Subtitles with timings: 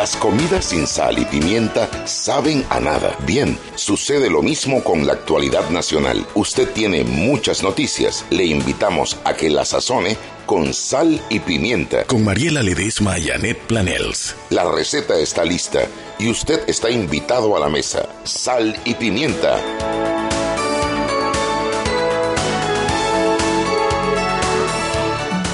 [0.00, 3.14] Las comidas sin sal y pimienta saben a nada.
[3.26, 6.26] Bien, sucede lo mismo con la actualidad nacional.
[6.34, 8.24] Usted tiene muchas noticias.
[8.30, 10.16] Le invitamos a que la sazone
[10.46, 12.04] con sal y pimienta.
[12.04, 14.36] Con Mariela Ledesma y Annette Planels.
[14.48, 15.80] La receta está lista
[16.18, 18.08] y usted está invitado a la mesa.
[18.24, 19.60] Sal y pimienta.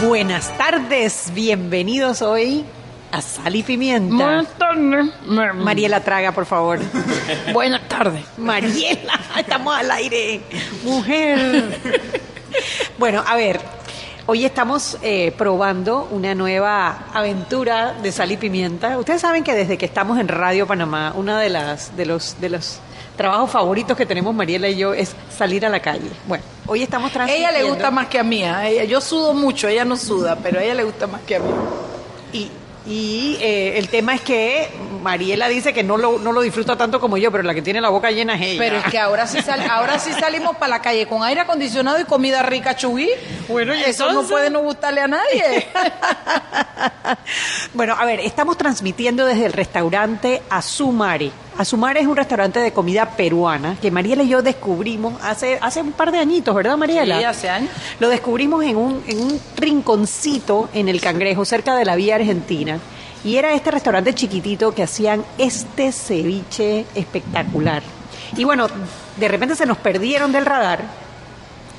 [0.07, 2.65] Buenas tardes, bienvenidos hoy
[3.13, 4.15] a Sal y Pimienta.
[4.15, 5.07] Buenas tardes.
[5.55, 6.79] Mariela Traga, por favor.
[7.53, 8.25] Buenas tardes.
[8.37, 10.41] Mariela, estamos al aire.
[10.85, 11.79] Mujer.
[12.99, 13.61] Bueno, a ver,
[14.27, 18.99] hoy estamos eh, probando una nueva aventura de Sal y Pimienta.
[18.99, 22.51] Ustedes saben que desde que estamos en Radio Panamá, uno de, las, de, los, de
[22.51, 22.79] los
[23.17, 26.11] trabajos favoritos que tenemos Mariela y yo es salir a la calle.
[26.27, 27.51] Bueno, hoy estamos transmitiendo.
[27.51, 28.43] ella le gusta más que a mí.
[28.43, 31.41] ella- Yo sudo mucho, ella no suda, pero a ella le gusta más que a
[31.41, 31.51] mí.
[32.33, 32.51] Y,
[32.87, 34.69] y, eh, el tema es que
[35.03, 37.81] Mariela dice que no lo, no lo disfruta tanto como yo, pero la que tiene
[37.81, 38.59] la boca llena es ella.
[38.59, 42.01] Pero es que ahora sí, sal- ahora sí salimos para la calle con aire acondicionado
[42.01, 43.09] y comida rica chugui.
[43.49, 45.69] Bueno, ¿y eso no puede no gustarle a nadie.
[47.75, 51.31] bueno, a ver, estamos transmitiendo desde el restaurante Azumare.
[51.59, 55.93] Azumare es un restaurante de comida peruana que Mariela y yo descubrimos hace, hace un
[55.93, 57.19] par de añitos, ¿verdad, Mariela?
[57.19, 57.71] Sí, hace años.
[57.99, 62.79] Lo descubrimos en un, en un rinconcito en el Cangrejo, cerca de la vía argentina.
[63.25, 67.83] Y era este restaurante chiquitito que hacían este ceviche espectacular.
[68.37, 68.67] Y bueno,
[69.17, 71.06] de repente se nos perdieron del radar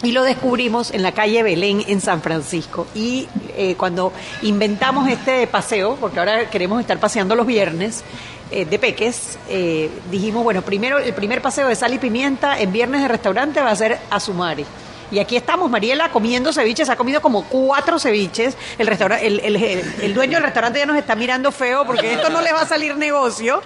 [0.03, 2.85] y lo descubrimos en la calle Belén en San Francisco.
[2.93, 8.03] Y eh, cuando inventamos este paseo, porque ahora queremos estar paseando los viernes
[8.51, 12.71] eh, de Peques, eh, dijimos, bueno, primero el primer paseo de sal y pimienta en
[12.71, 14.65] viernes de restaurante va a ser a Sumari.
[15.09, 18.57] Y aquí estamos, Mariela, comiendo ceviches, ha comido como cuatro ceviches.
[18.77, 22.29] El, restaura- el, el- el- dueño del restaurante ya nos está mirando feo porque esto
[22.29, 23.61] no le va a salir negocio.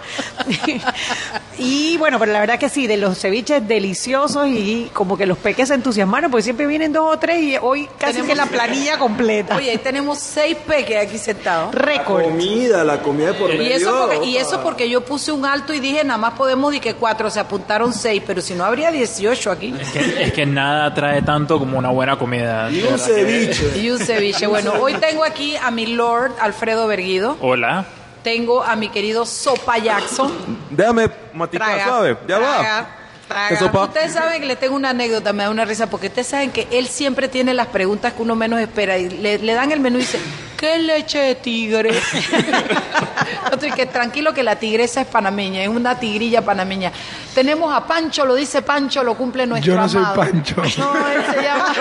[1.61, 5.37] Y bueno, pero la verdad que sí, de los ceviches deliciosos y como que los
[5.37, 8.45] peques se entusiasmaron, porque siempre vienen dos o tres y hoy casi Tenemos- que la
[8.47, 9.55] planilla completa.
[9.55, 11.73] Oye, ahí tenemos seis peques aquí sentados.
[11.75, 12.23] récord.
[12.23, 13.75] comida, la comida de por Y medio.
[13.75, 16.81] eso, porque, y eso porque yo puse un alto y dije, nada más podemos decir
[16.83, 19.73] que cuatro, se apuntaron seis, pero si no habría 18 aquí.
[19.79, 22.69] Es que, es que nada atrae tanto como una buena comida.
[22.71, 23.79] Y un que- ceviche.
[23.79, 24.47] Y un ceviche.
[24.47, 27.37] Bueno, hoy tengo aquí a mi Lord Alfredo Berguido.
[27.41, 27.85] Hola.
[28.23, 30.31] Tengo a mi querido Sopa Jackson.
[30.69, 32.17] Déjame maticar, ¿sabes?
[32.27, 32.87] Ya traga, va.
[33.27, 33.49] traga.
[33.49, 33.83] ¿Qué sopa?
[33.85, 36.67] Ustedes saben que le tengo una anécdota, me da una risa, porque ustedes saben que
[36.71, 38.97] él siempre tiene las preguntas que uno menos espera.
[38.97, 40.19] Y le, le dan el menú y dice,
[40.61, 41.89] ¿qué leche de tigre?
[43.51, 46.91] Otro, y que tranquilo que la tigresa es panameña, es una tigrilla panameña.
[47.33, 50.15] Tenemos a Pancho, lo dice Pancho, lo cumple nuestro Yo no soy amado.
[50.15, 50.55] Pancho.
[50.77, 51.73] No, él se llama,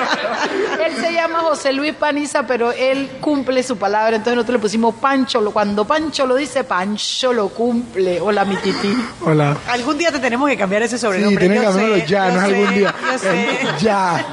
[0.87, 4.17] él se llama José Luis Paniza, pero él cumple su palabra.
[4.17, 5.45] Entonces nosotros le pusimos Pancho.
[5.53, 8.19] Cuando Pancho lo dice, Pancho lo cumple.
[8.21, 8.97] Hola, mi tití.
[9.25, 9.57] Hola.
[9.69, 11.39] Algún día te tenemos que cambiar ese Sí, sobrenombre.
[11.49, 12.95] tienen que yo cambiarlo ya, no es algún sé, día.
[13.13, 13.59] yo sé.
[13.81, 14.25] Ya.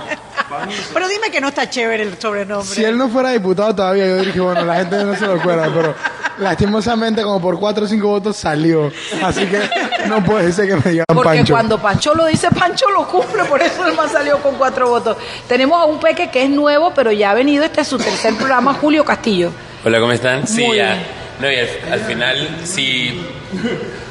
[0.93, 2.67] Pero dime que no está chévere el sobrenombre.
[2.67, 5.69] Si él no fuera diputado todavía, yo dije, bueno, la gente no se lo acuerda,
[5.73, 5.93] pero
[6.37, 8.91] lastimosamente como por cuatro o cinco votos salió.
[9.23, 9.59] Así que
[10.07, 11.53] no puede ser que me digan Porque Pancho.
[11.53, 15.17] cuando Pancho lo dice, Pancho lo cumple, por eso él más salió con cuatro votos.
[15.47, 18.35] Tenemos a un peque que es nuevo, pero ya ha venido, este es su tercer
[18.35, 19.51] programa, Julio Castillo.
[19.83, 20.47] Hola, ¿cómo están?
[20.47, 20.93] Sí, Muy ya.
[20.93, 21.05] bien.
[21.39, 23.21] No, y al, al final, sí.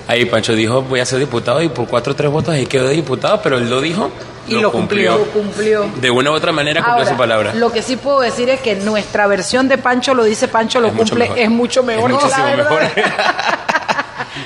[0.06, 2.86] Ahí Pancho dijo, voy a ser diputado y por cuatro o tres votos ahí quedó
[2.86, 4.10] de diputado, pero él lo dijo.
[4.48, 5.18] Y lo cumplió.
[5.18, 5.90] Lo cumplió.
[6.00, 7.54] De una u otra manera cumplió Ahora, su palabra.
[7.54, 10.88] Lo que sí puedo decir es que nuestra versión de Pancho lo dice, Pancho lo
[10.88, 12.10] Es cumple, es mucho mejor.
[12.12, 12.82] Es que la mejor.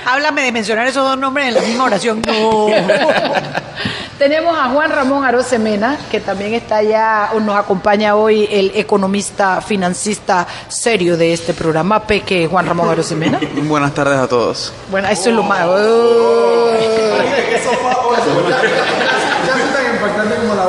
[0.07, 2.23] Háblame de mencionar esos dos nombres en la misma oración.
[2.27, 2.67] No.
[4.19, 9.63] Tenemos a Juan Ramón Arosemena, que también está allá, o nos acompaña hoy el economista,
[9.63, 13.41] financista serio de este programa, Peque Juan Ramón Arosemena.
[13.63, 14.75] Buenas tardes a todos.
[14.91, 15.61] Bueno, eso es lo más.
[15.61, 15.67] Ya
[19.55, 20.67] soy tan impactante como la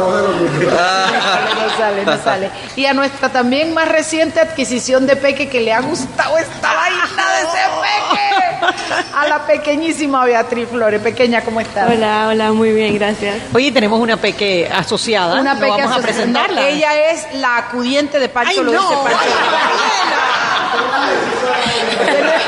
[0.69, 2.49] no sale, no sale.
[2.75, 7.01] Y a nuestra también más reciente adquisición de Peque que le ha gustado esta vaina
[7.05, 9.11] de ese Peque.
[9.15, 11.01] A la pequeñísima Beatriz Flores.
[11.01, 11.89] Pequeña, ¿cómo estás?
[11.89, 13.35] Hola, hola, muy bien, gracias.
[13.53, 15.39] Oye, tenemos una peque asociada.
[15.41, 16.13] Una ¿No Peque vamos a asociada.
[16.15, 16.67] presentarla.
[16.67, 18.81] Ella es la acudiente de Pancho Ay, lo no.
[18.81, 19.19] dice Pancho.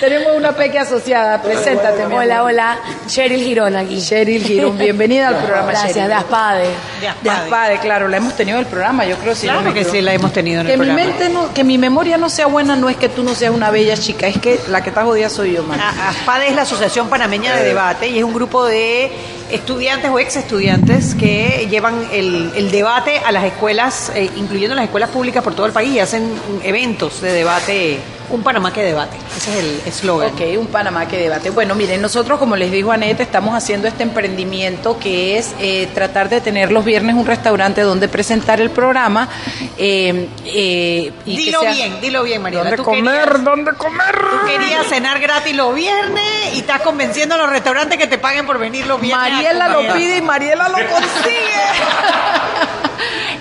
[0.00, 1.40] Tenemos una Peque asociada.
[1.40, 4.00] Preséntate, mi Hola, hola, Cheryl Girón aquí.
[4.00, 5.68] Cheryl Girón, bienvenida al programa.
[5.70, 6.08] Gracias, Cheryl.
[6.08, 6.68] de Aspade.
[7.00, 7.22] De Aspade.
[7.22, 9.46] De Aspade, claro, la hemos tenido en el programa, yo creo sí.
[9.46, 11.08] Claro no que sí, la hemos tenido en que el mi programa.
[11.10, 13.70] mente no, que mi memoria no sea buena no es que tú no seas una
[13.70, 15.80] bella chica, es que la que está jodida soy yo, man.
[15.80, 19.10] A- ASPADE es la Asociación Panameña de Debate y es un grupo de
[19.50, 24.84] estudiantes o ex estudiantes que llevan el, el debate a las escuelas, eh, incluyendo las
[24.84, 26.32] escuelas públicas por todo el país, y hacen
[26.62, 27.98] eventos de debate
[28.28, 29.16] Un Panamá que debate.
[29.36, 30.32] Ese es el eslogan.
[30.32, 31.50] Ok, un Panamá que debate.
[31.50, 36.28] Bueno, miren, nosotros, como les dijo Anette, estamos haciendo este emprendimiento que es eh, tratar
[36.28, 39.28] de tener los viernes un restaurante donde presentar el programa.
[39.78, 42.64] eh, eh, y que Dilo sea- bien, dilo bien, Mariela.
[42.70, 43.04] ¿Dónde comer?
[43.04, 44.16] querías- ¿Dónde comer?
[44.18, 48.44] Tú querías cenar gratis los viernes y estás convenciendo a los restaurantes que te paguen
[48.44, 49.24] por venir los viernes.
[49.36, 51.36] Mariela lo pide y Mariela lo consigue.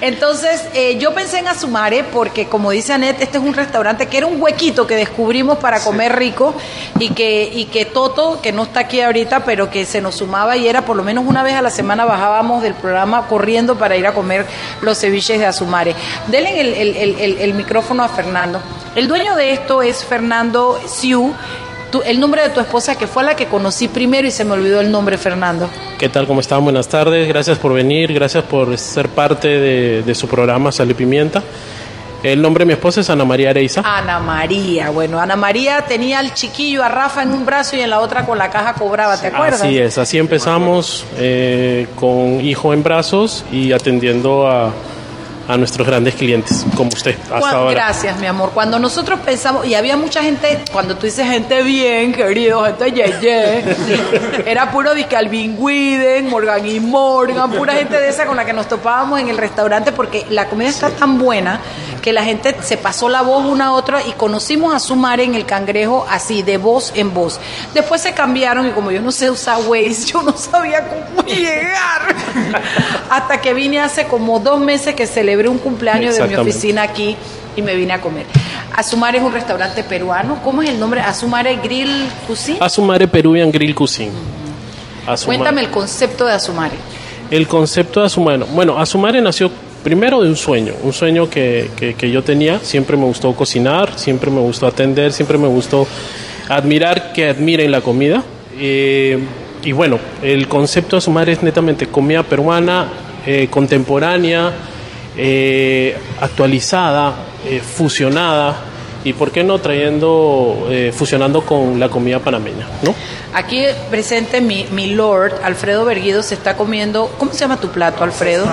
[0.02, 4.18] Entonces, eh, yo pensé en Asumare porque, como dice Anet, este es un restaurante que
[4.18, 6.54] era un huequito que descubrimos para comer rico
[7.00, 10.58] y que, y que Toto, que no está aquí ahorita, pero que se nos sumaba
[10.58, 13.96] y era por lo menos una vez a la semana bajábamos del programa corriendo para
[13.96, 14.46] ir a comer
[14.82, 15.96] los ceviches de Asumare.
[16.28, 18.62] Denle el, el- el- el- el micrófono a Fernando.
[18.96, 21.34] El dueño de esto es Fernando Siu.
[21.96, 24.52] Tu- el nombre de tu esposa, que fue la que conocí primero y se me
[24.52, 25.70] olvidó el nombre, Fernando.
[25.98, 26.28] ¿Qué tal?
[26.28, 26.62] ¿Cómo están?
[26.64, 27.26] Buenas tardes.
[27.28, 28.12] Gracias por venir.
[28.14, 31.42] Gracias por ser parte de, de su programa Sal y Pimienta.
[32.22, 33.82] El nombre de mi esposa es Ana María Areiza.
[33.86, 37.90] Ana María, bueno, Ana María tenía al chiquillo, a Rafa en un brazo y en
[37.92, 39.62] la otra con la caja cobraba, ¿te acuerdas?
[39.62, 44.72] Así es, así empezamos eh, con hijo en brazos y atendiendo a,
[45.48, 47.72] a nuestros grandes clientes, como usted, hasta Cuan- ahora.
[47.72, 48.52] Gracias, mi amor.
[48.54, 53.64] Cuando nosotros pensamos, y había mucha gente, cuando tú dices gente bien, querido, gente yeye,
[54.46, 58.54] era puro de Calvin Widen, Morgan y Morgan, pura gente de esa con la que
[58.54, 61.60] nos topábamos en el restaurante porque la comida está tan buena
[62.06, 65.34] que la gente se pasó la voz una a otra y conocimos a Sumare en
[65.34, 67.40] el cangrejo así, de voz en voz.
[67.74, 72.16] Después se cambiaron y como yo no sé usar Waze, yo no sabía cómo llegar.
[73.10, 77.18] Hasta que vine hace como dos meses que celebré un cumpleaños de mi oficina aquí
[77.56, 78.28] y me vine a comer.
[78.76, 80.44] Azumare es un restaurante peruano.
[80.44, 81.02] ¿Cómo es el nombre?
[81.02, 82.60] Azumare Grill Cuisine.
[82.62, 84.12] Asumare Peruvian Grill Cuisine.
[85.26, 86.76] Cuéntame el concepto de Azumare.
[87.32, 88.46] El concepto de Asumare.
[88.54, 89.50] Bueno, Asumare nació
[89.86, 92.58] primero de un sueño, un sueño que, que- yo tenía.
[92.60, 95.88] Siempre me gustó cocinar, siempre me gustó atender, siempre me gustó
[96.50, 98.24] admirar que admiren la comida.
[98.60, 99.20] Eh,
[99.64, 102.88] y bueno, el concepto de Asumare es netamente comida peruana,
[103.28, 104.52] eh, contemporánea,
[105.16, 107.14] eh, actualizada,
[107.62, 108.56] fusionada.
[109.06, 112.94] Y por qué no trayendo, eh, fusionando con la comida panameña, ¿no?
[113.34, 117.10] Aquí presente mi, mi lord, Alfredo Berguido, se está comiendo.
[117.18, 118.46] ¿Cómo se llama tu plato, Alfredo?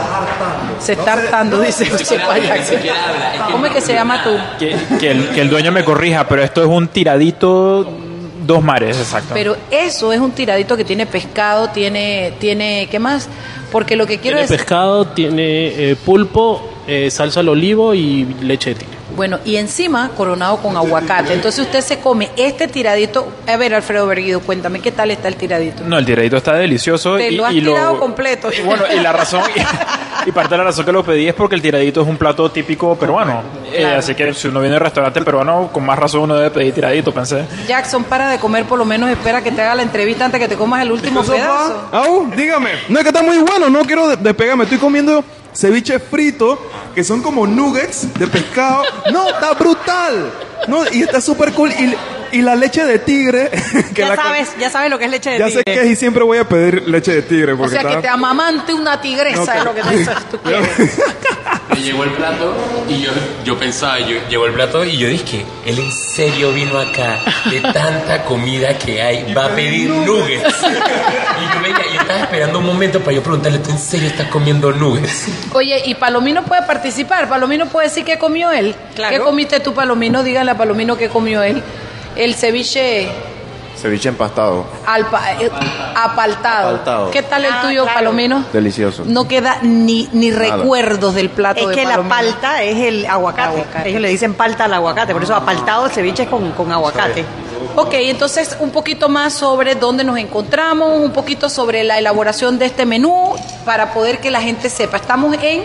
[0.78, 1.90] Se está hartando, dice.
[3.50, 4.30] ¿Cómo es que se llama tu?
[4.58, 7.88] Que, que el, que el dueño me corrija, pero esto es un tiradito
[8.46, 9.34] dos mares, exacto.
[9.34, 13.28] Pero eso es un tiradito que tiene pescado, tiene, tiene, ¿qué más?
[13.70, 18.24] Porque lo que quiero Tiene es, pescado, tiene eh, pulpo, eh, salsa al olivo y
[18.42, 19.01] leche de tigre.
[19.16, 21.32] Bueno, y encima coronado con aguacate.
[21.32, 23.26] Entonces usted se come este tiradito.
[23.46, 25.82] A ver, Alfredo Berguido, cuéntame, ¿qué tal está el tiradito?
[25.84, 27.16] No, el tiradito está delicioso.
[27.16, 28.50] Te y, lo has y tirado completo.
[28.56, 29.42] y bueno, y la razón,
[30.26, 32.50] y, parte de la razón que lo pedí es porque el tiradito es un plato
[32.50, 33.42] típico peruano.
[33.72, 36.50] Eh, así que si uno viene a un restaurante peruano, con más razón uno debe
[36.50, 37.44] pedir tiradito, pensé.
[37.66, 40.48] Jackson, para de comer, por lo menos espera que te haga la entrevista antes que
[40.48, 41.88] te comas el último pedazo.
[41.92, 42.70] Au, dígame.
[42.88, 44.64] No es que está muy bueno, no quiero de- despegarme.
[44.64, 46.58] Estoy comiendo ceviche frito,
[46.94, 48.82] que son como nuggets de pescado.
[49.12, 50.32] No, está brutal.
[50.68, 51.70] No, y está súper cool.
[51.72, 51.94] Y,
[52.32, 53.50] y la leche de tigre.
[53.94, 55.74] Que Ya la- sabes, ya sabes lo que es leche de Ya sé tigre.
[55.74, 57.52] que es y siempre voy a pedir leche de tigre.
[57.52, 59.88] O sea, que te amamante una tigresa es lo que tú,
[60.30, 60.68] tú quieres.
[61.68, 62.54] Me llegó el plato
[62.88, 63.10] y yo,
[63.44, 67.18] yo pensaba, yo, llegó el plato y yo dije, él en serio vino acá
[67.50, 70.54] de tanta comida que hay, va a pedir nuggets.
[70.62, 74.28] Y yo venía, yo estaba esperando un momento para yo preguntarle, ¿tú en serio estás
[74.28, 75.26] comiendo nuggets?
[75.52, 77.28] Oye, y Palomino puede participar.
[77.28, 78.74] Palomino puede decir qué comió él.
[78.94, 79.16] Claro.
[79.16, 80.22] ¿Qué comiste tú, Palomino?
[80.22, 81.62] Dígale a Palomino qué comió él.
[82.16, 83.08] El ceviche
[83.76, 84.64] Ceviche empastado.
[84.86, 85.50] alpa- eh,
[85.96, 86.68] apaltado.
[86.68, 87.10] Apaltado.
[87.10, 87.98] ¿Qué tal el Ah, tuyo, claro.
[87.98, 88.44] Palomino?
[88.52, 89.02] Delicioso.
[89.06, 90.56] No queda ni, ni Nada.
[90.58, 93.48] recuerdos del plato Es de que la palta es el aguacate.
[93.60, 93.88] Aguacate.
[93.88, 97.24] Ellos le dicen palta al aguacate, por eso apaltado el ceviche es con, con aguacate.
[97.74, 102.66] Ok, entonces un poquito más sobre dónde nos encontramos, un poquito sobre la elaboración de
[102.66, 104.98] este menú para poder que la gente sepa.
[104.98, 105.64] Estamos en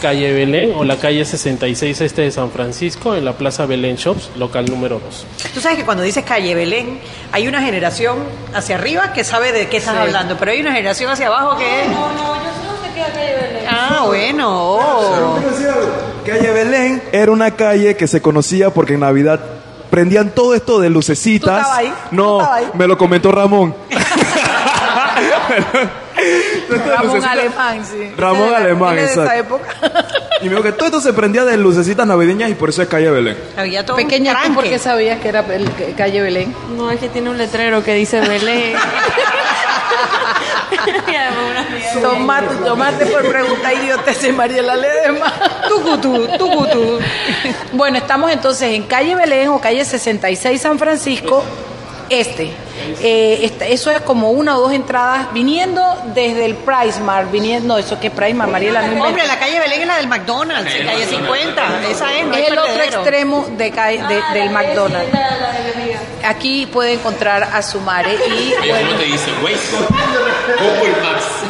[0.00, 4.30] Calle Belén o la calle 66 este de San Francisco, en la Plaza Belén Shops,
[4.36, 5.26] local número 2.
[5.52, 6.98] Tú sabes que cuando dices calle Belén,
[7.32, 8.16] hay una generación
[8.54, 10.00] hacia arriba que sabe de qué estás Sí.
[10.00, 11.64] hablando, pero hay una generación hacia abajo que...
[11.88, 13.64] No, no, yo sé dónde queda calle Belén.
[13.68, 14.48] Ah, bueno.
[14.50, 15.38] oh.
[16.26, 19.40] Calle Belén era una calle que se conocía porque en Navidad
[19.90, 21.62] prendían todo esto de lucecitas.
[21.66, 21.92] ¿Tú ahí?
[22.10, 22.64] ¿Tú No, ahí?
[22.74, 23.74] me lo comentó Ramón.
[26.86, 28.12] Ramón Alemán, sí.
[28.16, 29.56] Ramón Alemán, de esa exacto.
[29.56, 30.06] época.
[30.40, 32.88] Y me dijo que todo esto se prendía de lucecitas navideñas y por eso es
[32.88, 33.36] Calle Belén.
[33.56, 34.54] Había todo un Pequeña, ¿tú tranque.
[34.54, 36.54] por qué sabías que era el- calle Belén?
[36.76, 38.74] No, es que tiene un letrero que dice Belén.
[42.00, 45.32] Tomate, tomate por preguntar idiotez Mariela Ledesma.
[45.68, 46.98] Tucutú, tucutú.
[47.72, 51.42] Bueno, estamos entonces en calle Belén o calle 66 San Francisco,
[52.08, 52.50] este.
[53.02, 55.82] Eh, esta- eso es como una o dos entradas viniendo
[56.14, 59.58] desde el Price Mart, viniendo, no, eso que Price Mart, Mariela, no Hombre, la calle
[59.60, 61.80] Belén es la del McDonald's, en calle 50.
[61.90, 65.12] Esa es, no es el otro extremo de, calle- de- del McDonald's.
[66.24, 68.54] Aquí puede encontrar a Sumare y.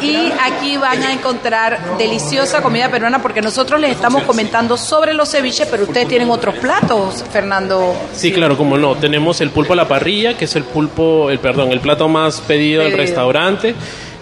[0.01, 5.29] Y aquí van a encontrar deliciosa comida peruana porque nosotros les estamos comentando sobre los
[5.29, 7.95] ceviches, pero ustedes tienen otros platos, Fernando.
[8.13, 8.95] Sí, claro, como no.
[8.95, 12.41] Tenemos el pulpo a la parrilla, que es el pulpo, el perdón, el plato más
[12.41, 13.75] pedido del restaurante.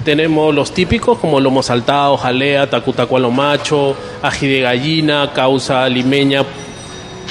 [0.03, 5.87] Tenemos los típicos como lomo saltado, jalea, tacutaco a lo macho, ají de gallina, causa
[5.89, 6.45] limeña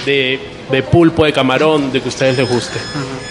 [0.05, 2.79] de, de pulpo, de camarón, de que a ustedes les guste.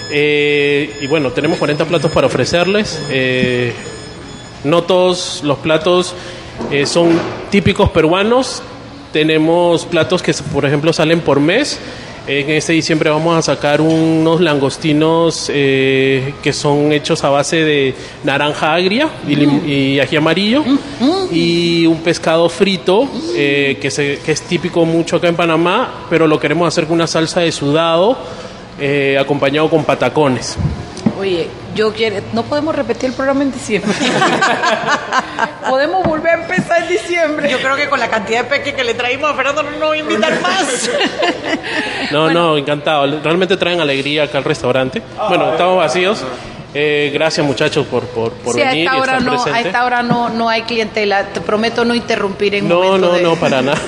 [0.10, 3.01] Eh, y bueno, tenemos 40 platos para ofrecerles.
[3.10, 3.74] Eh,
[4.63, 6.15] no todos los platos
[6.72, 7.10] eh, son
[7.50, 8.62] típicos peruanos.
[9.13, 11.79] Tenemos platos que, por ejemplo, salen por mes.
[12.28, 17.96] En este diciembre vamos a sacar unos langostinos eh, que son hechos a base de
[18.26, 19.44] naranja agria y,
[19.96, 20.62] y ají amarillo.
[21.32, 26.28] Y un pescado frito eh, que, se- que es típico mucho acá en Panamá, pero
[26.28, 28.18] lo queremos hacer con una salsa de sudado
[28.78, 30.58] eh, acompañado con patacones.
[31.18, 33.92] Oye, yo quiero, no podemos repetir el programa en diciembre.
[35.70, 36.97] podemos volver a empezar en diciembre.
[37.50, 39.90] Yo creo que con la cantidad de peque que le traímos a Fernando no nos
[39.90, 40.90] va a invitar más.
[42.12, 43.20] No, no, encantado.
[43.22, 45.02] Realmente traen alegría acá al restaurante.
[45.30, 46.24] Bueno, estamos vacíos.
[46.74, 49.60] Eh, gracias muchachos por, por, por Sí, a venir esta y hora estar no, a
[49.62, 51.24] esta hora no, no hay clientela.
[51.26, 53.78] Te prometo no interrumpir en No, momento no, de- no, para nada.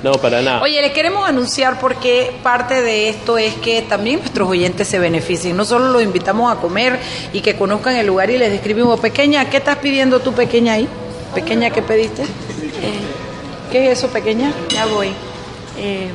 [0.00, 0.62] No, para nada.
[0.62, 5.56] Oye, les queremos anunciar porque parte de esto es que también nuestros oyentes se beneficien.
[5.56, 7.00] No solo los invitamos a comer
[7.32, 10.86] y que conozcan el lugar y les describimos, pequeña, ¿qué estás pidiendo tú, pequeña, ahí?
[11.34, 12.22] Pequeña, ¿qué pediste?
[13.70, 14.52] ¿Qué es eso, pequeña?
[14.70, 15.08] Ya voy.
[15.78, 16.08] Eh,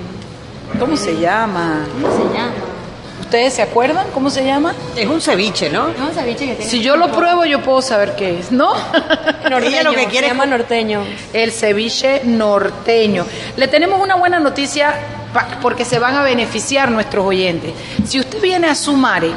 [0.79, 1.85] ¿Cómo se llama?
[2.01, 2.53] ¿Cómo se llama?
[3.21, 4.75] ¿Ustedes se acuerdan cómo se llama?
[4.95, 5.89] Es un ceviche, ¿no?
[5.89, 6.69] Es un ceviche que tiene.
[6.69, 8.73] Si yo lo pruebo, yo puedo saber qué es, ¿no?
[9.49, 11.01] norteño, lo que quiere se llama norteño.
[11.31, 13.25] El ceviche norteño.
[13.57, 14.93] Le tenemos una buena noticia
[15.61, 17.73] porque se van a beneficiar nuestros oyentes.
[18.05, 19.31] Si usted viene a Sumare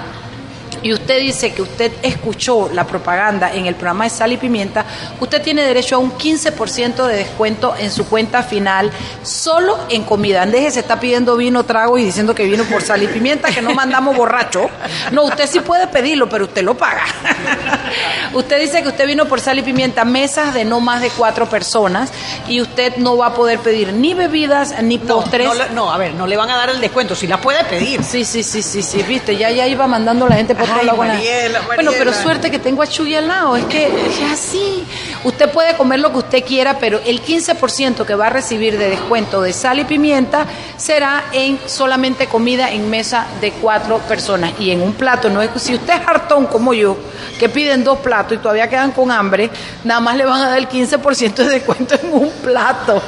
[0.83, 4.85] y usted dice que usted escuchó la propaganda en el programa de Sal y Pimienta,
[5.21, 8.91] usted tiene derecho a un 15% de descuento en su cuenta final
[9.23, 10.43] solo en comida.
[10.43, 13.63] Andeje se está pidiendo vino, trago y diciendo que vino por Sal y Pimienta, que
[13.63, 14.69] no mandamos borracho.
[15.13, 17.05] No, usted sí puede pedirlo, pero usted lo paga.
[18.35, 21.49] usted dice que usted vino por Sal y Pimienta, mesas de no más de cuatro
[21.49, 22.11] personas
[22.49, 25.49] y usted no va a poder pedir ni bebidas ni postres.
[25.73, 28.03] no, a ver, no le van a dar el descuento, si la puede pedir.
[28.03, 31.61] Sí, sí, sí, sí, sí, viste, ya, ya iba mandando la gente por Ay, Mariela,
[31.63, 34.85] Bueno, pero suerte que tengo a Chuy al lado, es que es así.
[35.25, 38.91] Usted puede comer lo que usted quiera, pero el 15% que va a recibir de
[38.91, 40.47] descuento de sal y pimienta
[40.77, 44.53] será en solamente comida en mesa de cuatro personas.
[44.59, 46.97] Y en un plato, no es si usted es hartón como yo,
[47.39, 49.51] que piden dos platos y todavía quedan con hambre,
[49.85, 53.03] nada más le van a dar el 15% de descuento en un plato.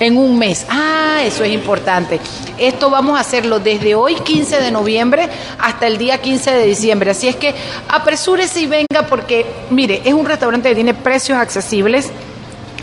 [0.00, 0.66] En un mes.
[0.68, 2.18] Ah, eso es importante.
[2.58, 5.28] Esto vamos a hacerlo desde hoy, 15 de noviembre,
[5.60, 7.10] hasta el día 15 de diciembre.
[7.12, 7.54] Así es que
[7.88, 12.10] apresúrese y venga porque, mire, es un restaurante que tiene precios accesibles.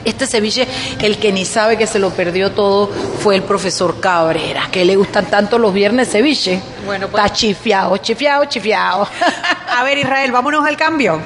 [0.05, 0.65] Este ceviche,
[1.01, 2.87] el que ni sabe que se lo perdió todo
[3.19, 6.61] fue el profesor Cabrera, que le gustan tanto los viernes ceviche.
[6.85, 9.05] Bueno, pues- Está chifiado, chifiado, chifiado.
[9.75, 11.19] A ver, Israel, vámonos al cambio.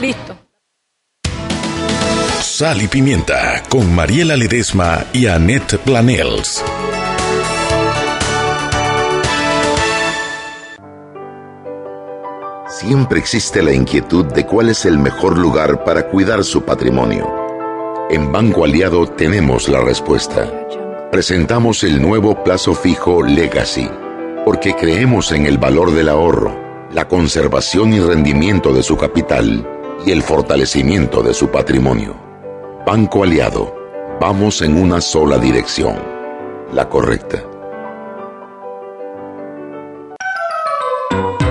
[0.00, 0.47] Listo.
[2.58, 6.64] Sal y Pimienta con Mariela Ledesma y Annette Planels.
[12.68, 17.32] Siempre existe la inquietud de cuál es el mejor lugar para cuidar su patrimonio.
[18.10, 20.52] En Banco Aliado tenemos la respuesta.
[21.12, 23.88] Presentamos el nuevo plazo fijo Legacy,
[24.44, 26.58] porque creemos en el valor del ahorro,
[26.92, 29.64] la conservación y rendimiento de su capital
[30.04, 32.27] y el fortalecimiento de su patrimonio.
[32.86, 33.74] Banco Aliado,
[34.20, 35.96] vamos en una sola dirección,
[36.72, 37.57] la correcta.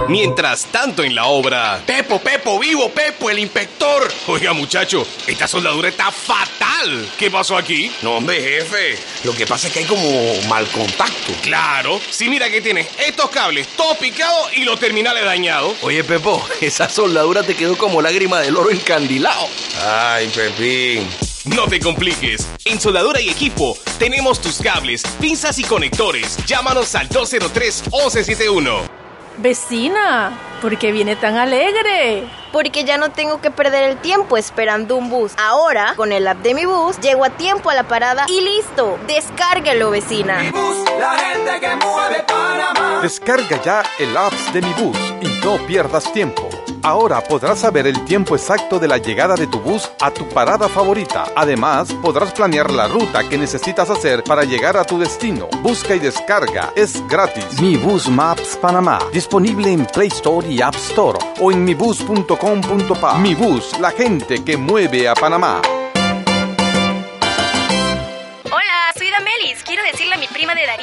[0.07, 1.81] Mientras tanto en la obra.
[1.85, 4.07] Pepo, Pepo, vivo, Pepo, el inspector.
[4.27, 7.09] Oiga, muchacho, esta soldadura está fatal.
[7.17, 7.91] ¿Qué pasó aquí?
[8.01, 8.97] No, hombre, jefe.
[9.25, 10.09] Lo que pasa es que hay como
[10.47, 11.33] mal contacto.
[11.41, 11.99] Claro.
[12.09, 15.75] Sí, mira que tienes estos cables todo picado y los terminales dañados.
[15.81, 19.47] Oye, Pepo, esa soldadura te quedó como lágrima del oro encandilado.
[19.85, 21.07] Ay, Pepín.
[21.55, 22.47] No te compliques.
[22.65, 26.37] En Soldadura y Equipo tenemos tus cables, pinzas y conectores.
[26.45, 29.06] Llámanos al 203-1171.
[29.38, 30.32] Vecina,
[30.63, 32.27] ¿por qué viene tan alegre?
[32.51, 35.34] Porque ya no tengo que perder el tiempo esperando un bus.
[35.38, 38.98] Ahora, con el app de mi bus, llego a tiempo a la parada y listo.
[39.06, 40.41] Descárguelo, vecina.
[41.00, 43.00] La gente que mueve Panamá.
[43.03, 46.50] Descarga ya el apps de Mi Bus y no pierdas tiempo.
[46.84, 50.69] Ahora podrás saber el tiempo exacto de la llegada de tu bus a tu parada
[50.69, 51.25] favorita.
[51.36, 55.48] Además, podrás planear la ruta que necesitas hacer para llegar a tu destino.
[55.62, 56.72] Busca y descarga.
[56.75, 57.62] Es gratis.
[57.62, 59.00] Mi Bus Maps Panamá.
[59.12, 63.17] Disponible en Play Store y App Store o en mibus.com.pa.
[63.19, 65.62] Mi Bus, la gente que mueve a Panamá.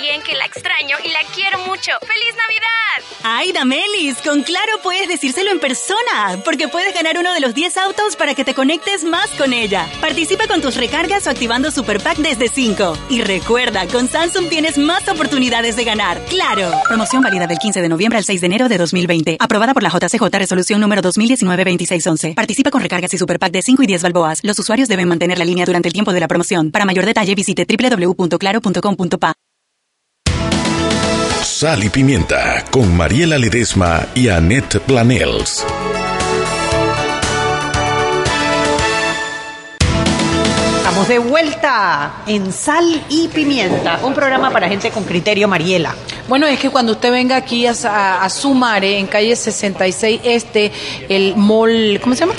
[0.04, 1.92] Darien que la extraño y la quiero mucho.
[2.00, 3.20] ¡Feliz Navidad!
[3.22, 7.76] Ay, Damelis, con Claro puedes decírselo en persona, porque puedes ganar uno de los 10
[7.78, 9.88] autos para que te conectes más con ella.
[10.00, 12.98] Participa con tus recargas o activando Super Pack desde 5.
[13.08, 16.22] Y recuerda, con Samsung tienes más oportunidades de ganar.
[16.26, 16.70] ¡Claro!
[16.86, 19.38] Promoción válida del 15 de noviembre al 6 de enero de 2020.
[19.40, 22.34] Aprobada por la JCJ Resolución número 2019-2611.
[22.34, 24.40] Participa con recargas y Super Pack de 5 y 10 balboas.
[24.42, 26.72] Los usuarios deben mantener la línea durante el tiempo de la promoción.
[26.72, 29.34] Para mayor detalle visite www.claro.com.pa.
[31.64, 35.64] Sal y Pimienta con Mariela Ledesma y Annette Planels.
[40.76, 45.94] Estamos de vuelta en Sal y Pimienta, un programa para gente con criterio, Mariela.
[46.28, 50.70] Bueno, es que cuando usted venga aquí a, a, a Sumare, en calle 66 Este,
[51.08, 52.34] el mall, ¿cómo se llama?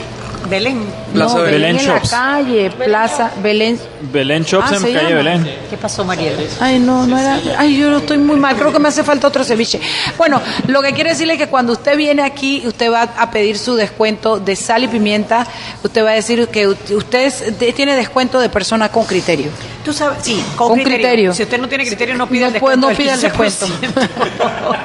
[0.50, 0.86] Belén.
[1.14, 2.12] Plaza no, de Belén, Belén en Shops.
[2.12, 3.80] la calle, Plaza Belén.
[4.12, 5.16] Belén Shops Ah, en ¿se calle llama?
[5.16, 5.56] Belén.
[5.70, 6.38] ¿Qué pasó, Mariela?
[6.60, 7.40] Ay, no, no era.
[7.58, 8.56] Ay, yo no estoy muy mal.
[8.56, 9.80] Creo que me hace falta otro ceviche.
[10.18, 13.58] Bueno, lo que quiero decirle es que cuando usted viene aquí, usted va a pedir
[13.58, 15.46] su descuento de sal y pimienta.
[15.84, 17.32] Usted va a decir que usted
[17.76, 19.50] tiene descuento de persona con criterio.
[19.84, 20.98] Tú sabes, sí, con, Con criterio.
[21.00, 21.34] criterio.
[21.36, 22.82] Si usted no tiene criterio, no pida el No descuento.
[22.82, 23.68] no del pida el descuento.
[23.68, 24.76] 15%.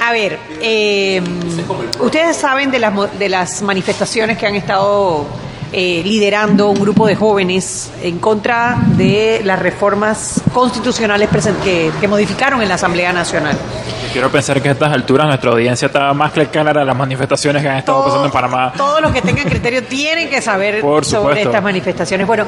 [0.02, 1.20] A ver, eh,
[1.98, 5.49] ustedes saben de las, mo- de las manifestaciones que han estado Oh.
[5.72, 11.28] Eh, liderando un grupo de jóvenes en contra de las reformas constitucionales
[11.62, 13.56] que, que modificaron en la Asamblea Nacional.
[14.12, 17.62] Quiero pensar que a estas alturas nuestra audiencia está más que clara de las manifestaciones
[17.62, 18.72] que han estado pasando en Panamá.
[18.76, 22.26] Todos los que tengan criterio tienen que saber Por sobre estas manifestaciones.
[22.26, 22.44] Bueno,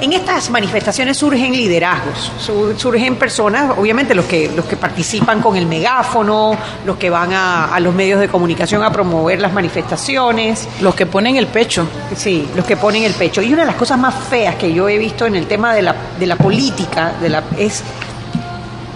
[0.00, 5.56] en estas manifestaciones surgen liderazgos, sur- surgen personas, obviamente los que los que participan con
[5.56, 10.68] el megáfono, los que van a, a los medios de comunicación a promover las manifestaciones.
[10.80, 11.88] Los que ponen el pecho.
[12.16, 13.40] Sí, los que ponen el pecho.
[13.40, 15.80] Y una de las cosas más feas que yo he visto en el tema de
[15.80, 17.82] la, de la política de la, es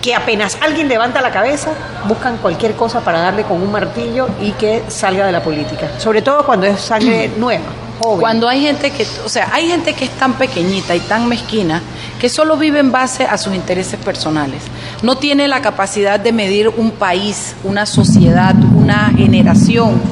[0.03, 1.71] que apenas alguien levanta la cabeza,
[2.07, 5.99] buscan cualquier cosa para darle con un martillo y que salga de la política.
[5.99, 7.65] Sobre todo cuando es sangre nueva,
[7.99, 8.21] joven.
[8.21, 11.81] Cuando hay gente que, o sea, hay gente que es tan pequeñita y tan mezquina
[12.21, 14.61] que solo vive en base a sus intereses personales.
[15.03, 20.03] No tiene la capacidad de medir un país, una sociedad, una generación.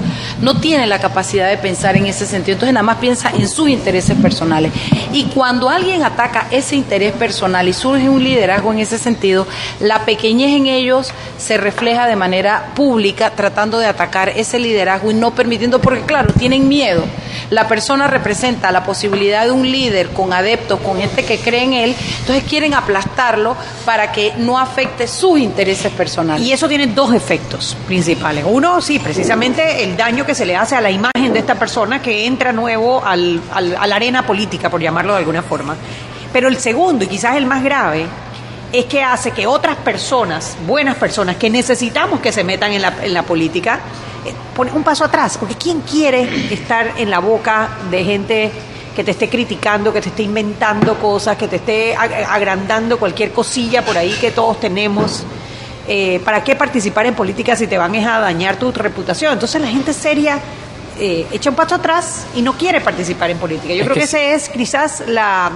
[0.43, 2.57] No tiene la capacidad de pensar en ese sentido.
[2.57, 4.73] Entonces nada más piensa en sus intereses personales.
[5.13, 9.47] Y cuando alguien ataca ese interés personal y surge un liderazgo en ese sentido,
[9.81, 15.15] la pequeñez en ellos se refleja de manera pública tratando de atacar ese liderazgo y
[15.15, 17.05] no permitiendo, porque claro, tienen miedo.
[17.51, 21.73] La persona representa la posibilidad de un líder con adeptos, con gente que cree en
[21.75, 26.47] él, entonces quieren aplastarlo para que no afecte sus intereses personales.
[26.47, 28.45] Y eso tiene dos efectos principales.
[28.47, 32.01] Uno, sí, precisamente el daño que se le hace a la imagen de esta persona
[32.01, 35.77] que entra nuevo al- al- a la arena política, por llamarlo de alguna forma.
[36.33, 38.07] Pero el segundo, y quizás el más grave,
[38.73, 42.95] es que hace que otras personas, buenas personas, que necesitamos que se metan en la,
[43.03, 43.81] en la política,
[44.25, 45.37] eh, pone un paso atrás.
[45.39, 48.53] Porque ¿quién quiere estar en la boca de gente
[48.95, 53.33] que te esté criticando, que te esté inventando cosas, que te esté ag- agrandando cualquier
[53.33, 55.25] cosilla por ahí que todos tenemos?
[55.89, 59.33] Eh, ¿Para qué participar en política si te van a dañar tu reputación?
[59.33, 60.39] Entonces la gente seria
[60.99, 63.75] eh, echa un paso atrás y no quiere participar en política.
[63.75, 65.51] Yo Es creo que que ese es quizás la,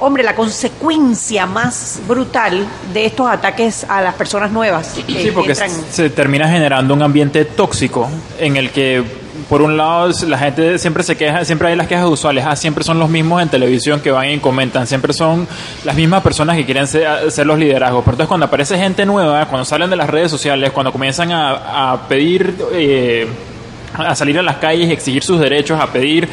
[0.00, 5.52] hombre, la consecuencia más brutal de estos ataques a las personas nuevas que Sí, porque
[5.52, 5.70] entran.
[5.90, 9.02] se termina generando un ambiente tóxico en el que
[9.48, 12.82] por un lado la gente siempre se queja, siempre hay las quejas usuales, ah, siempre
[12.82, 15.46] son los mismos en televisión que van y comentan, siempre son
[15.84, 18.02] las mismas personas que quieren ser, ser los liderazgos.
[18.02, 21.92] Pero entonces cuando aparece gente nueva, cuando salen de las redes sociales, cuando comienzan a,
[21.92, 23.28] a pedir, eh,
[23.96, 26.28] a salir a las calles exigir sus derechos, a pedir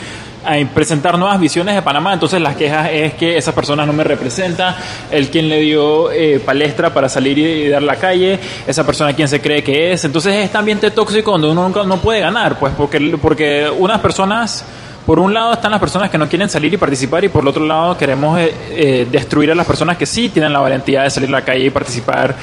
[0.46, 4.04] a presentar nuevas visiones de Panamá, entonces las quejas es que esa persona no me
[4.04, 4.76] representa,
[5.12, 9.14] el quien le dio eh, palestra para salir y, y dar la calle, esa persona
[9.14, 12.20] quien se cree que es, entonces es este ambiente tóxico donde uno nunca no puede
[12.20, 14.66] ganar, pues porque, porque unas personas,
[15.06, 17.48] por un lado están las personas que no quieren salir y participar y por el
[17.50, 21.10] otro lado queremos eh, eh, destruir a las personas que sí tienen la valentía de
[21.10, 22.36] salir a la calle y participar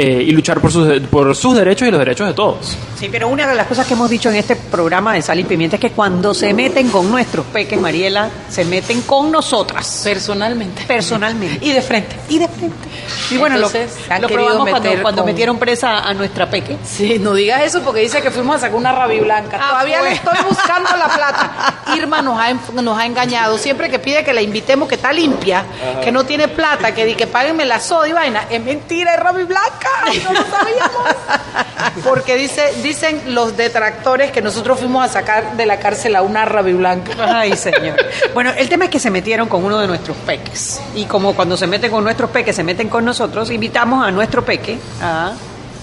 [0.00, 2.76] eh, y luchar por sus, por sus derechos y los derechos de todos.
[2.96, 5.44] Sí, pero una de las cosas que hemos dicho en este programa de Sal y
[5.44, 10.02] Pimienta es que cuando se meten con nuestros peques, Mariela, se meten con nosotras.
[10.04, 10.84] Personalmente.
[10.86, 11.66] Personalmente.
[11.66, 12.14] Y de frente.
[12.28, 12.88] Y de frente.
[13.30, 16.76] Y bueno, Entonces, lo, probamos cuando, meter cuando con- metieron presa a nuestra peque.
[16.84, 19.58] Sí, no digas eso porque dice que fuimos a sacar una rabi blanca.
[19.60, 21.74] Ah, Todavía le estoy buscando la plata.
[21.96, 23.58] Irma nos ha, nos ha engañado.
[23.58, 25.64] Siempre que pide que la invitemos, que está limpia,
[26.04, 28.44] que no tiene plata, que, di que páguenme la soda y vaina.
[28.50, 29.87] Es mentira, es rabi blanca.
[30.24, 32.04] No lo sabíamos.
[32.04, 36.44] Porque dice, dicen los detractores que nosotros fuimos a sacar de la cárcel a una
[36.44, 37.12] rabi blanca.
[37.18, 37.96] Ay, señor.
[38.34, 40.80] Bueno, el tema es que se metieron con uno de nuestros peques.
[40.94, 44.44] Y como cuando se meten con nuestros peques, se meten con nosotros, invitamos a nuestro
[44.44, 45.32] peque, a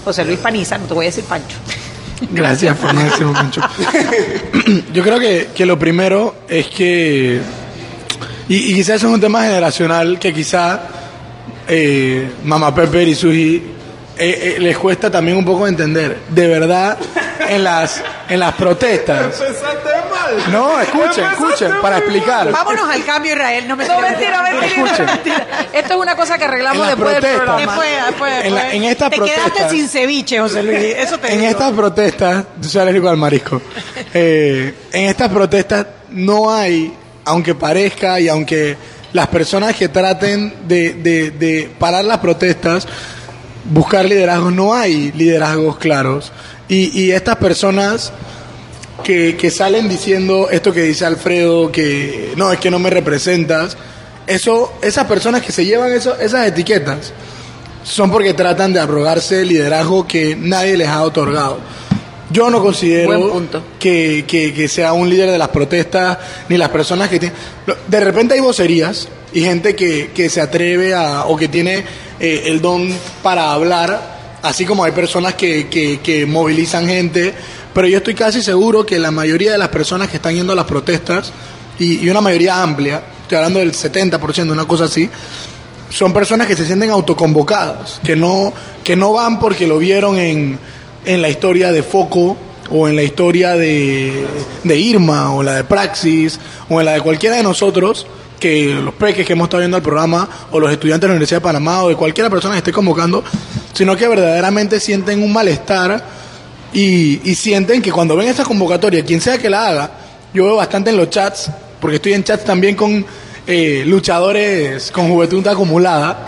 [0.04, 1.56] José Luis Paniza, no te voy a decir Pancho.
[2.30, 3.60] Gracias por no decirme mucho.
[4.92, 7.40] Yo creo que, que lo primero es que,
[8.48, 10.80] y, y quizás eso es un tema generacional que quizá
[11.68, 13.62] eh, Mamá Pepper y Suji
[14.18, 16.18] eh, eh, les cuesta también un poco entender.
[16.28, 16.96] De verdad,
[17.48, 19.40] en las, en las protestas.
[20.50, 22.50] No, escuchen, escuchen, para explicar.
[22.50, 23.68] Vámonos al cambio, Israel.
[23.68, 25.06] No me No, mentira, mentira, Escuchen.
[25.06, 25.46] mentira.
[25.72, 27.60] Esto es una cosa que arreglamos después del programa.
[27.60, 30.78] Después, después, En la- en estas Te quedaste protestas- sin ceviche, José Luis.
[30.96, 31.50] Eso te En digo.
[31.50, 33.60] estas protestas, yo soy alérgico al marisco.
[34.18, 36.92] Eh, en estas protestas no hay,
[37.26, 38.76] aunque parezca y aunque
[39.12, 42.86] las personas que traten de, de- de parar las protestas,
[43.70, 46.32] buscar liderazgos, no hay liderazgos claros.
[46.68, 48.12] Y, y estas personas
[49.04, 53.76] que, que salen diciendo esto que dice Alfredo, que no, es que no me representas,
[54.26, 57.12] eso, esas personas que se llevan eso, esas etiquetas,
[57.84, 61.58] son porque tratan de abrogarse el liderazgo que nadie les ha otorgado.
[62.30, 63.10] Yo no considero
[63.78, 67.38] que, que- que sea un líder de las protestas ni las personas que tienen...
[67.86, 71.84] De repente hay vocerías y gente que, que se atreve a, o que tiene
[72.20, 72.88] eh, el don
[73.22, 77.34] para hablar, así como hay personas que, que- que movilizan gente,
[77.74, 80.56] pero yo estoy casi seguro que la mayoría de las personas que están yendo a
[80.56, 81.32] las protestas,
[81.78, 85.10] y, una mayoría amplia, estoy hablando del 70%, una cosa así,
[85.90, 88.52] son personas que se sienten autoconvocadas, que no,
[88.82, 90.58] que no van porque lo vieron en,
[91.04, 92.36] en la historia de Foco
[92.70, 94.26] o en la historia de,
[94.64, 98.06] de Irma o la de Praxis o en la de cualquiera de nosotros,
[98.82, 101.44] los peques que hemos estado viendo el programa o los estudiantes de la Universidad de
[101.44, 103.22] Panamá o de cualquiera persona que esté convocando,
[103.72, 106.02] sino que verdaderamente sienten un malestar
[106.72, 109.90] y, y sienten que cuando ven esta convocatoria, quien sea que la haga,
[110.34, 113.04] yo veo bastante en los chats, porque estoy en chats también con
[113.46, 116.26] eh, luchadores con juventud acumulada,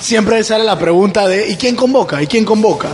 [0.00, 2.22] siempre sale la pregunta de ¿y quién convoca?
[2.22, 2.88] ¿y quién convoca?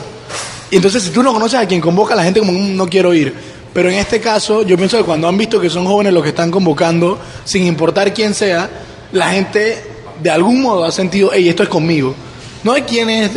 [0.70, 3.14] Y entonces si tú no conoces a quien convoca, la gente como "Mm, no quiero
[3.14, 3.55] ir.
[3.76, 6.30] Pero en este caso, yo pienso que cuando han visto que son jóvenes los que
[6.30, 8.70] están convocando, sin importar quién sea,
[9.12, 9.84] la gente
[10.22, 12.14] de algún modo ha sentido, hey, esto es conmigo.
[12.64, 13.32] No de quién es,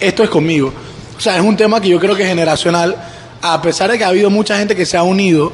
[0.00, 0.72] esto es conmigo.
[1.16, 2.96] O sea, es un tema que yo creo que es generacional,
[3.40, 5.52] a pesar de que ha habido mucha gente que se ha unido,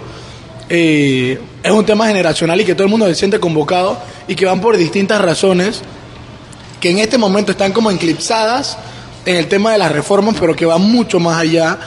[0.71, 4.47] eh, es un tema generacional y que todo el mundo se siente convocado y que
[4.47, 5.83] van por distintas razones
[6.81, 8.79] que en este momento están como eclipsadas
[9.27, 11.79] en el tema de las reformas, pero que van mucho más allá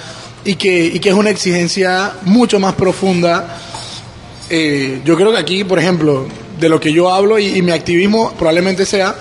[0.47, 3.57] y que, y que es una exigencia mucho más profunda.
[4.49, 6.25] Eh, yo creo que aquí, por ejemplo,
[6.57, 9.13] de lo que yo hablo y, y mi activismo probablemente sea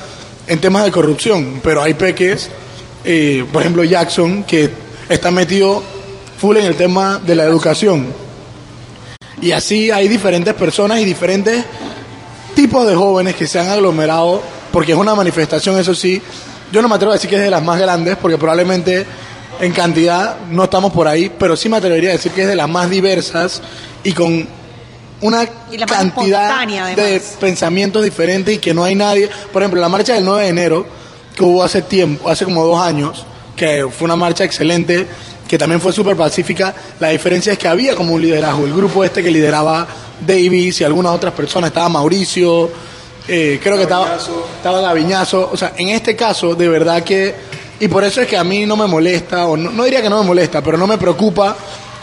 [0.46, 2.48] en temas de corrupción, pero hay peques,
[3.04, 4.70] eh, por ejemplo Jackson, que
[5.08, 5.82] está metido
[6.38, 8.06] full en el tema de la educación.
[9.42, 11.64] Y así hay diferentes personas y diferentes
[12.54, 14.40] tipos de jóvenes que se han aglomerado,
[14.72, 16.22] porque es una manifestación, eso sí,
[16.70, 19.04] yo no me atrevo a decir que es de las más grandes, porque probablemente
[19.60, 22.56] en cantidad no estamos por ahí, pero sí me atrevería a decir que es de
[22.56, 23.62] las más diversas
[24.02, 24.46] y con
[25.20, 29.28] una Y cantidad de pensamientos diferentes y que no hay nadie.
[29.52, 30.86] Por ejemplo, la marcha del 9 de enero,
[31.34, 33.24] que hubo hace tiempo, hace como dos años,
[33.56, 35.06] que fue una marcha excelente,
[35.48, 38.66] que también fue súper pacífica, la diferencia es que había como un liderazgo.
[38.66, 39.86] El grupo este que lideraba
[40.26, 42.70] Davis y algunas otras personas, estaba Mauricio,
[43.28, 44.16] eh, creo que estaba,
[44.56, 45.50] estaba Gaviñazo.
[45.52, 47.34] O sea, en este caso, de verdad que.
[47.80, 50.08] Y por eso es que a mí no me molesta, o no, no diría que
[50.08, 51.56] no me molesta, pero no me preocupa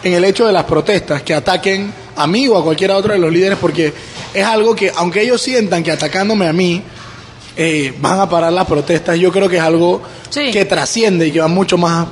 [0.04, 3.20] en el hecho de las protestas, que ataquen a mí o a cualquiera otro de
[3.20, 3.94] los líderes, porque
[4.34, 6.84] es algo que, aunque ellos sientan que atacándome a mí,
[7.56, 10.52] eh, van a parar las protestas, yo creo que es algo Sí.
[10.52, 12.08] que trasciende y que va mucho más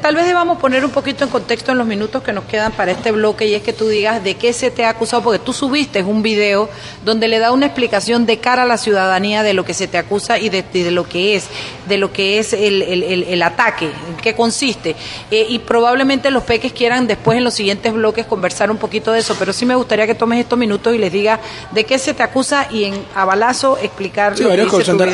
[0.00, 2.92] Tal vez debamos poner un poquito en contexto en los minutos que nos quedan para
[2.92, 5.52] este bloque y es que tú digas de qué se te ha acusado, porque tú
[5.52, 6.68] subiste un video
[7.04, 9.98] donde le da una explicación de cara a la ciudadanía de lo que se te
[9.98, 11.46] acusa y de, lo que es,
[11.88, 14.94] de lo que es el, el- el- el ataque, en qué consiste.
[15.32, 19.18] Eh, y probablemente los peques quieran después en los siguientes bloques conversar un poquito de
[19.18, 21.40] eso, pero sí me gustaría que tomes estos minutos y les digas
[21.72, 24.68] de qué se te acusa y en a balazo explicar Sí, varios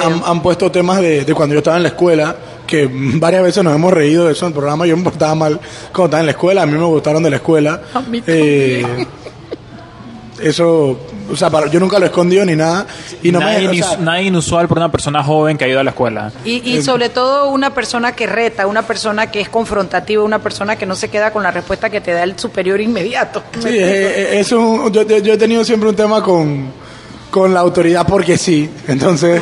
[0.05, 3.63] han, han puesto temas de, de cuando yo estaba en la escuela, que varias veces
[3.65, 4.87] nos hemos reído de eso en el programa.
[4.87, 5.61] Yo me portaba mal
[5.93, 7.81] cuando estaba en la escuela, a mí me gustaron de la escuela.
[7.95, 9.07] A mí Eh,
[10.41, 10.99] eso,
[11.33, 12.87] o sea, para- yo nunca lo he escondido ni nada.
[13.23, 15.69] Y no nada, me, o inis- sea, nada inusual por una persona joven que ha
[15.69, 16.31] ido a la escuela.
[16.45, 20.77] Y, y sobre todo una persona que reta, una persona que es confrontativa, una persona
[20.77, 23.43] que no se queda con la respuesta que te da el superior inmediato.
[23.61, 23.79] Sí, eh,
[24.35, 26.67] eh, es un- yo, yo- yo he tenido siempre un tema con,
[27.31, 28.69] con la autoridad porque sí.
[28.89, 29.41] Entonces,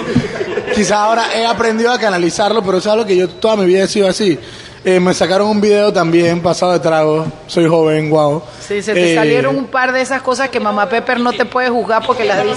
[0.75, 3.89] quizás ahora he aprendido a canalizarlo, pero es algo que yo toda mi vida he
[3.89, 4.39] sido así.
[4.87, 7.25] Eh, me sacaron un video también pasado de trago.
[7.47, 8.43] Soy joven, guau.
[8.61, 11.47] Sí, se te Eh, salieron un par de esas cosas que mamá Pepper no te
[11.47, 12.57] puede juzgar porque las dice.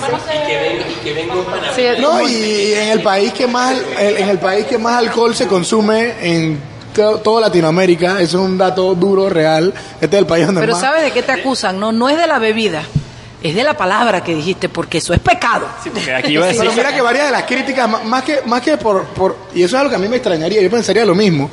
[1.76, 4.98] Sí, No, y, y en el país que más el- en el país que más
[4.98, 6.60] alcohol se consume en
[6.94, 9.74] to- toda Latinoamérica, eso es un dato duro, real.
[10.02, 11.80] Este es el país donde Pero más ¿sabes de qué te acusan?
[11.80, 12.84] No, no es de la bebida,
[13.44, 15.68] es de la palabra que dijiste, porque eso es pecado.
[16.64, 19.36] Pero mira que varias de las críticas, más que, más que por, por.
[19.54, 21.50] Y eso es algo que a mí me extrañaría, yo pensaría lo mismo.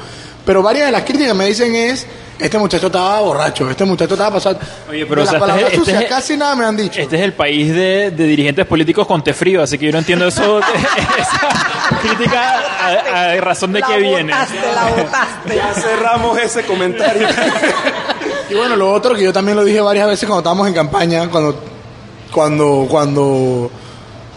[0.47, 2.07] Pero varias de las críticas me dicen es:
[2.38, 4.59] este muchacho estaba borracho, este muchacho estaba pasado.
[4.90, 6.64] Oye, pero de o la sea, este palabra es- este sucia es- casi nada me
[6.66, 7.01] han dicho.
[7.01, 9.99] Este es el país de, de dirigentes políticos con té frío, así que yo no
[9.99, 10.59] entiendo eso,
[11.18, 14.33] esa crítica a, a razón de qué viene.
[15.55, 17.29] Ya cerramos ese comentario.
[18.51, 21.29] Y bueno, lo otro que yo también lo dije varias veces cuando estábamos en campaña,
[21.31, 21.59] cuando,
[22.35, 23.70] cuando, cuando,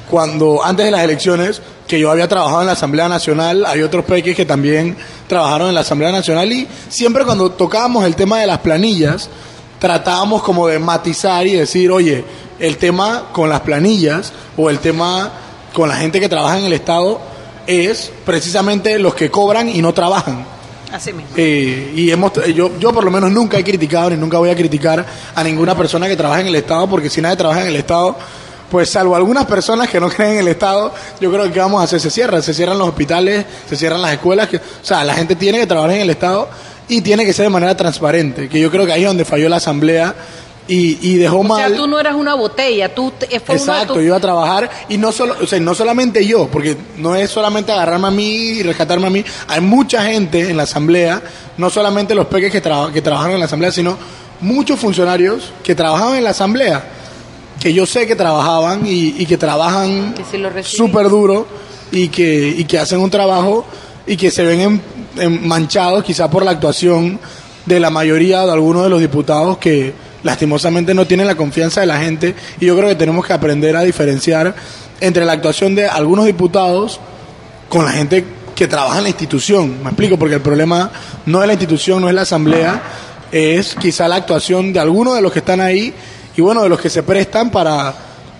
[0.07, 4.05] cuando antes de las elecciones, que yo había trabajado en la Asamblea Nacional, hay otros
[4.05, 8.45] peques que también trabajaron en la Asamblea Nacional y siempre cuando tocábamos el tema de
[8.45, 9.29] las planillas,
[9.79, 12.23] tratábamos como de matizar y decir, oye,
[12.59, 15.31] el tema con las planillas o el tema
[15.73, 17.19] con la gente que trabaja en el Estado
[17.65, 20.45] es precisamente los que cobran y no trabajan.
[20.91, 21.31] Así mismo.
[21.35, 24.55] Eh, y hemos, yo, yo por lo menos nunca he criticado ni nunca voy a
[24.55, 27.75] criticar a ninguna persona que trabaja en el Estado, porque si nadie trabaja en el
[27.75, 28.15] Estado,
[28.71, 31.81] pues salvo algunas personas que no creen en el Estado, yo creo que ¿qué vamos
[31.81, 31.99] a hacer?
[31.99, 35.35] Se cierran, se cierran los hospitales, se cierran las escuelas, que, o sea, la gente
[35.35, 36.49] tiene que trabajar en el Estado
[36.87, 39.49] y tiene que ser de manera transparente, que yo creo que ahí es donde falló
[39.49, 40.15] la Asamblea
[40.67, 41.69] y, y dejó O mal...
[41.69, 43.13] sea, tú no eras una botella, tú
[43.45, 46.75] fue Exacto, yo iba a trabajar y no solo, o sea, no solamente yo, porque
[46.97, 49.23] no es solamente agarrarme a mí y rescatarme a mí.
[49.47, 51.21] Hay mucha gente en la asamblea,
[51.57, 53.97] no solamente los peques que, traba- que trabajaron en la asamblea, sino
[54.41, 56.83] muchos funcionarios que trabajaban en la asamblea,
[57.59, 61.47] que yo sé que trabajaban y, y que trabajan si súper duro
[61.91, 63.65] y que, y que hacen un trabajo
[64.05, 64.81] y que se ven en-
[65.17, 67.19] en manchados quizá por la actuación
[67.65, 69.93] de la mayoría de algunos de los diputados que
[70.27, 73.77] lastimosamente no tienen la confianza de la gente y yo creo que tenemos que aprender
[73.77, 74.53] a diferenciar
[74.99, 76.99] entre la actuación de algunos diputados
[77.69, 79.81] con la gente que trabaja en la institución.
[79.81, 80.91] Me explico, porque el problema
[81.25, 82.81] no es la institución, no es la asamblea,
[83.31, 85.93] es quizá la actuación de algunos de los que están ahí
[86.35, 87.93] y bueno, de los que se prestan para,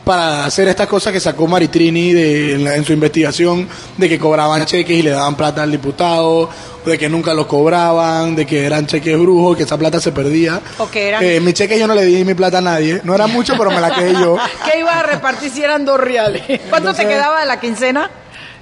[0.08, 3.68] para hacer estas cosas que sacó Maritrini de, en, la- en su investigación,
[3.98, 6.50] de que cobraban cheques y le daban plata al diputado,
[6.86, 10.62] de que nunca los cobraban, de que eran cheques brujos, que esa plata se perdía.
[10.78, 13.14] O que eran- Eh, mi cheque yo no le di mi plata a nadie, no
[13.14, 14.38] era mucho, pero me la quedé yo.
[14.72, 16.42] ¿Qué ibas a repartir si eran dos reales?
[16.70, 18.10] ¿Cuánto te quedaba de la quincena?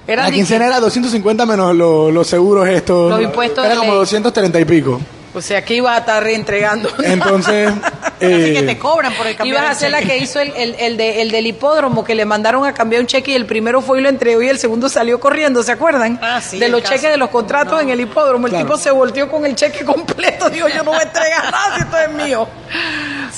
[0.07, 3.11] Era La quincena era 250 menos lo- los seguros estos.
[3.11, 3.99] Los impuestos Era como ley.
[3.99, 4.99] 230 y pico.
[5.35, 6.89] O sea, que ibas a estar reentregando.
[7.03, 7.71] Entonces,
[8.19, 10.75] que eh, te cobran por el cambio Ibas a hacer la que hizo el, el,
[10.79, 13.81] el de- el del hipódromo, que le mandaron a cambiar un cheque y el primero
[13.81, 16.19] fue y lo entregó y el segundo salió corriendo, ¿se acuerdan?
[16.41, 16.93] sí, de los caso.
[16.93, 18.47] cheques de los contratos en el hipódromo.
[18.47, 18.65] El Claro.
[18.65, 20.49] tipo se volteó con el cheque completo.
[20.49, 22.47] Dijo, yo no voy a entregar nada si esto es mío.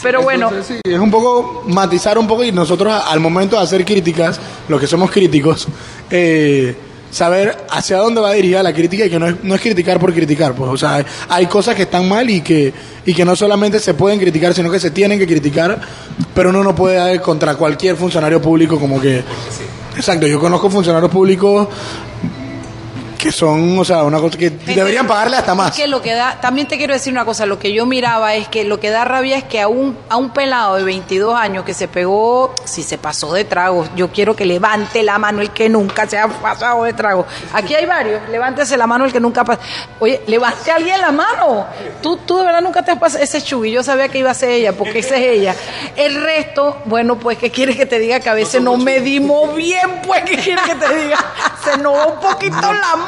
[0.03, 3.63] Pero bueno, entonces, sí, es un poco matizar un poco y nosotros al momento de
[3.63, 5.67] hacer críticas, los que somos críticos,
[6.11, 6.75] eh,
[7.11, 10.13] saber hacia dónde va dirigida la crítica y que no es, no es criticar por
[10.13, 10.53] criticar.
[10.53, 12.73] Pues, o sea, hay, cosas que están mal y que,
[13.05, 15.79] y que no solamente se pueden criticar, sino que se tienen que criticar,
[16.33, 19.23] pero uno no puede dar contra cualquier funcionario público como que...
[19.95, 21.67] Exacto, yo conozco funcionarios públicos
[23.17, 25.71] que son, o sea, una cosa que deberían pagarle hasta más.
[25.71, 28.35] Es que lo que da, también te quiero decir una cosa, lo que yo miraba
[28.35, 31.35] es que lo que da rabia es que a un, a un pelado de 22
[31.35, 35.41] años que se pegó, si se pasó de trago, yo quiero que levante la mano
[35.41, 37.25] el que nunca se ha pasado de trago.
[37.53, 39.67] Aquí hay varios, levántese la mano el que nunca ha pasado.
[39.99, 41.65] Oye, levante a alguien la mano.
[42.01, 44.31] Tú, tú de verdad nunca te has pasado, ese es Chugui, yo sabía que iba
[44.31, 45.55] a ser ella, porque esa es ella.
[45.95, 48.19] El resto, bueno, pues, ¿qué quieres que te diga?
[48.19, 51.17] Que a veces no medimos bien, pues, ¿qué quieres que te diga?
[51.63, 53.06] Se nos va un poquito la mano.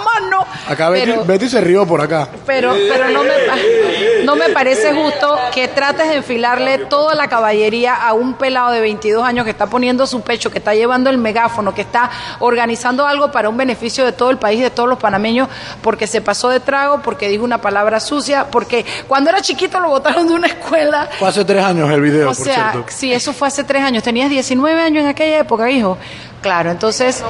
[0.68, 2.28] Acá Betty, Pero- Betty se rió por acá.
[2.46, 7.96] pero, pero no, me, no me parece justo que trates de enfilarle toda la caballería
[7.96, 11.18] a un pelado de 22 años que está poniendo su pecho, que está llevando el
[11.18, 12.10] megáfono, que está
[12.40, 15.48] organizando algo para un beneficio de todo el país, de todos los panameños,
[15.82, 19.90] porque se pasó de trago, porque dijo una palabra sucia, porque cuando era chiquito lo
[19.90, 21.10] botaron de una escuela.
[21.18, 22.86] Fue hace tres años el video, O por sea, cierto.
[22.90, 24.04] sí, eso fue hace tres años.
[24.04, 25.98] Tenías 19 años en aquella época, hijo.
[26.42, 27.24] Claro, entonces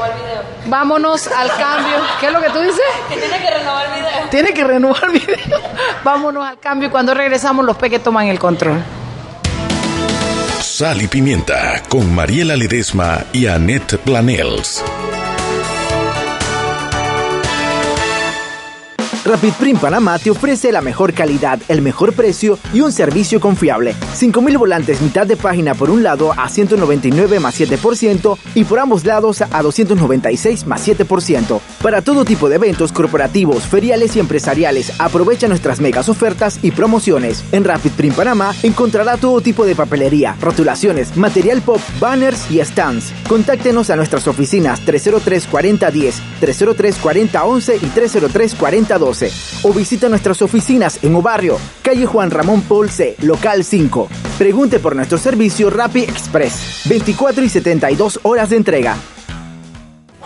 [0.68, 1.96] vámonos al cambio.
[2.20, 2.80] ¿Qué es lo que tú dices?
[3.10, 4.30] Que tiene que renovar el video.
[4.30, 5.60] Tiene que renovar video.
[6.04, 8.84] Vámonos al cambio y cuando regresamos los peques toman el control.
[10.62, 14.84] Sal y Pimienta con Mariela Ledesma y Annette Planels.
[19.30, 23.94] Rapid Print Panamá te ofrece la mejor calidad, el mejor precio y un servicio confiable.
[24.18, 29.06] 5.000 volantes mitad de página por un lado a 199 más 7% y por ambos
[29.06, 31.60] lados a 296 más 7%.
[31.80, 37.44] Para todo tipo de eventos corporativos, feriales y empresariales, aprovecha nuestras megas ofertas y promociones.
[37.52, 43.14] En Rapid Print Panamá encontrará todo tipo de papelería, rotulaciones, material pop, banners y stands.
[43.28, 49.19] Contáctenos a nuestras oficinas 303 4010, 303 4011 y 303 4012
[49.64, 54.08] o visita nuestras oficinas en Obarrio, calle Juan Ramón Polce, local 5.
[54.38, 58.98] Pregunte por nuestro servicio Rappi Express, 24 y 72 horas de entrega.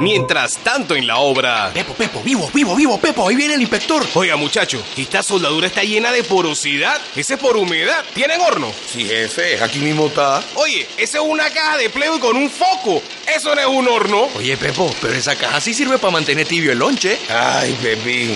[0.00, 1.70] Mientras tanto en la obra.
[1.74, 4.06] Pepo, Pepo, vivo, vivo, vivo, Pepo, ahí viene el inspector.
[4.14, 7.00] Oiga, muchacho, esta soldadura está llena de porosidad.
[7.16, 8.04] Ese es por humedad.
[8.14, 8.72] ¿Tienen horno?
[8.92, 10.42] Sí, jefe, aquí mismo está.
[10.54, 13.02] Oye, esa es una caja de Playboy con un foco.
[13.34, 14.28] Eso no es un horno.
[14.36, 17.18] Oye, Pepo, pero esa caja sí sirve para mantener tibio el lonche.
[17.28, 18.34] Ay, Pepín.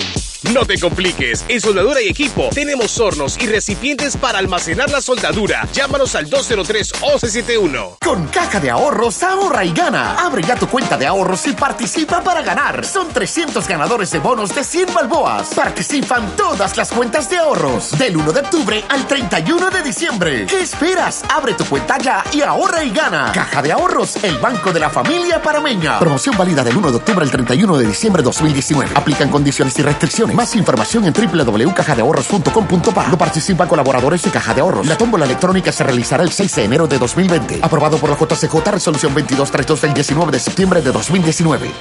[0.51, 1.45] No te compliques.
[1.47, 5.65] En Soldadura y Equipo tenemos hornos y recipientes para almacenar la soldadura.
[5.71, 7.97] Llámanos al 203-1171.
[8.03, 10.15] Con Caja de Ahorros, ahorra y gana.
[10.15, 12.85] Abre ya tu cuenta de ahorros y participa para ganar.
[12.85, 15.53] Son 300 ganadores de bonos de 100 balboas.
[15.53, 17.97] Participan todas las cuentas de ahorros.
[17.97, 20.45] Del 1 de octubre al 31 de diciembre.
[20.45, 21.23] ¿Qué esperas?
[21.29, 23.31] Abre tu cuenta ya y ahorra y gana.
[23.31, 25.99] Caja de Ahorros, el banco de la familia parameña.
[25.99, 28.91] Promoción válida del 1 de octubre al 31 de diciembre de 2019.
[28.93, 30.32] Aplican condiciones y restricciones.
[30.33, 33.07] Más información en www.cajadeahorros.com.pa.
[33.07, 34.87] No participan colaboradores de Caja de Ahorros.
[34.87, 37.59] La tómbola electrónica se realizará el 6 de enero de 2020.
[37.61, 41.71] Aprobado por la JCJ, resolución 2232 del 19 de septiembre de 2019.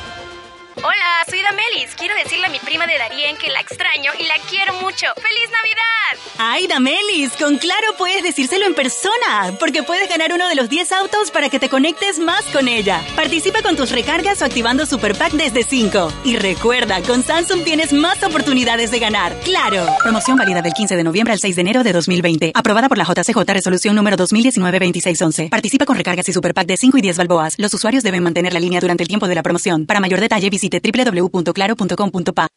[0.76, 1.94] Hola, soy Damelis.
[1.96, 5.06] Quiero decirle a mi prima de Darien que la extraño y la quiero mucho.
[5.16, 6.21] ¡Feliz Navidad!
[6.44, 10.90] Ay, Damelis, con Claro puedes decírselo en persona, porque puedes ganar uno de los 10
[10.90, 13.00] autos para que te conectes más con ella.
[13.14, 16.12] Participa con tus recargas o activando Super Pack desde 5.
[16.24, 19.38] Y recuerda, con Samsung tienes más oportunidades de ganar.
[19.44, 19.86] ¡Claro!
[20.02, 22.50] Promoción válida del 15 de noviembre al 6 de enero de 2020.
[22.56, 25.48] Aprobada por la JCJ Resolución número 2019-2611.
[25.48, 27.54] Participa con recargas y Super Pack de 5 y 10 balboas.
[27.56, 29.86] Los usuarios deben mantener la línea durante el tiempo de la promoción.
[29.86, 32.48] Para mayor detalle visite www.claro.com.pa.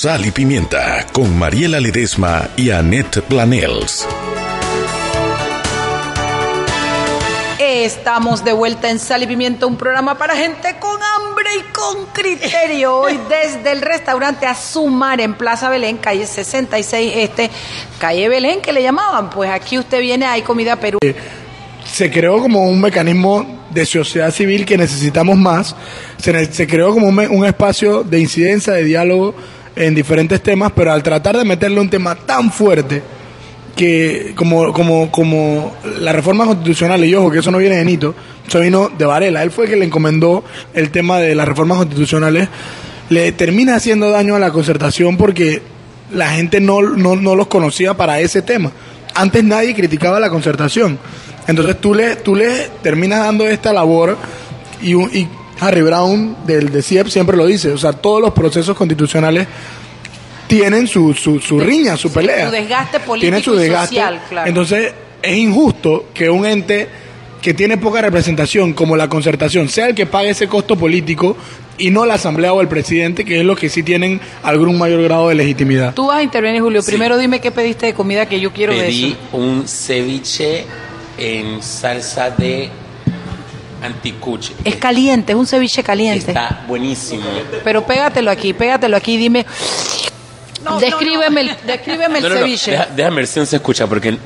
[0.00, 4.06] Sal y Pimienta con Mariela Ledesma y Annette Planels.
[7.58, 12.06] Estamos de vuelta en Sal y Pimienta, un programa para gente con hambre y con
[12.12, 12.96] criterio.
[12.96, 17.50] Hoy desde el restaurante Azumar en Plaza Belén, calle 66 Este,
[17.98, 19.30] calle Belén que le llamaban.
[19.30, 21.00] Pues aquí usted viene, hay comida perú.
[21.84, 25.74] se creó como un mecanismo de sociedad civil que necesitamos más.
[26.18, 29.34] Se, creó como un espacio de incidencia, de diálogo
[29.78, 33.00] en diferentes temas, pero al tratar de meterle un tema tan fuerte
[33.76, 38.12] que como, como, como la reforma constitucional, y ojo que eso no viene de Nito,
[38.46, 40.42] eso vino de Varela, él fue el que le encomendó
[40.74, 42.48] el tema de las reformas constitucionales,
[43.08, 45.62] le termina haciendo daño a la concertación porque
[46.12, 48.72] la gente no, no, no los conocía para ese tema.
[49.14, 50.98] Antes nadie criticaba la concertación.
[51.46, 54.16] Entonces tú le, tú le terminas dando esta labor
[54.82, 55.28] y, y
[55.60, 59.46] Harry Brown del de CIEP siempre lo dice, o sea, todos los procesos constitucionales
[60.46, 62.46] tienen su, su, su riña, su pelea.
[62.46, 63.96] Su desgaste político Tienen su y desgaste.
[63.96, 64.48] social, claro.
[64.48, 66.88] Entonces es injusto que un ente
[67.42, 71.36] que tiene poca representación como la concertación sea el que pague ese costo político
[71.76, 75.02] y no la asamblea o el presidente, que es los que sí tienen algún mayor
[75.02, 75.94] grado de legitimidad.
[75.94, 76.82] Tú vas a intervenir, Julio.
[76.82, 79.36] Primero dime qué pediste de comida que yo quiero de Pedí eso.
[79.36, 80.64] un ceviche
[81.18, 82.70] en salsa de
[83.82, 84.54] anticuche.
[84.64, 86.32] Es caliente, es un ceviche caliente.
[86.32, 87.24] Está buenísimo.
[87.64, 89.46] Pero pégatelo aquí, pégatelo aquí y dime.
[90.80, 92.70] descríbeme el, descríbeme el No, no, no, ceviche.
[92.72, 94.18] deja- déjame ver si no se escucha porque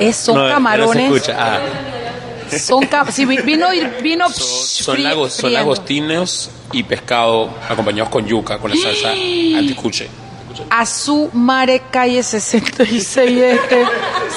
[0.00, 1.08] Es- son no, no camarones.
[1.10, 1.36] se escucha.
[1.38, 1.60] Ah.
[2.58, 3.66] Son si vi- vino
[4.02, 9.08] vino Son, fri- lagos, son lagostinos y pescado acompañados con yuca, con la salsa
[9.58, 10.08] anticuche.
[10.70, 13.86] A su mare calle 66 este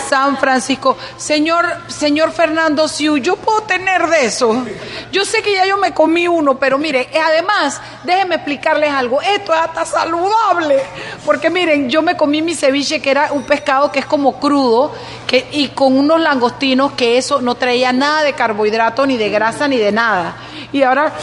[0.09, 0.97] San Francisco.
[1.17, 4.65] Señor señor Fernando Siu yo puedo tener de eso.
[5.11, 9.21] Yo sé que ya yo me comí uno pero mire eh, además déjenme explicarles algo.
[9.21, 10.79] Esto es hasta saludable
[11.25, 14.93] porque miren yo me comí mi ceviche que era un pescado que es como crudo
[15.25, 19.67] que, y con unos langostinos que eso no traía nada de carbohidrato ni de grasa
[19.67, 20.35] ni de nada.
[20.71, 21.13] Y ahora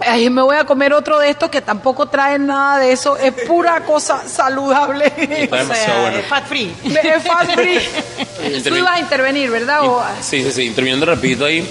[0.00, 3.16] Ay, me voy a comer otro de estos que tampoco traen nada de eso.
[3.16, 5.12] Es pura cosa saludable.
[5.16, 6.18] Está demasiado bueno.
[6.28, 6.72] Fat free.
[6.84, 7.78] Es fat free.
[7.78, 9.80] Tú Intervi- ibas a intervenir, ¿verdad?
[9.84, 10.62] O- Sí, sí, sí.
[10.64, 11.66] Interviniendo rapidito ahí,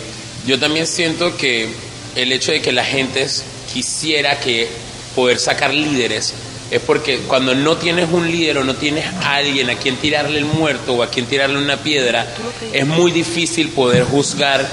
[0.47, 1.69] yo también siento que
[2.15, 3.28] el hecho de que la gente
[3.71, 4.69] quisiera que
[5.15, 6.34] poder sacar líderes
[6.71, 10.39] es porque cuando no tienes un líder o no tienes a alguien a quien tirarle
[10.39, 12.26] el muerto o a quien tirarle una piedra,
[12.73, 14.65] es muy difícil poder juzgar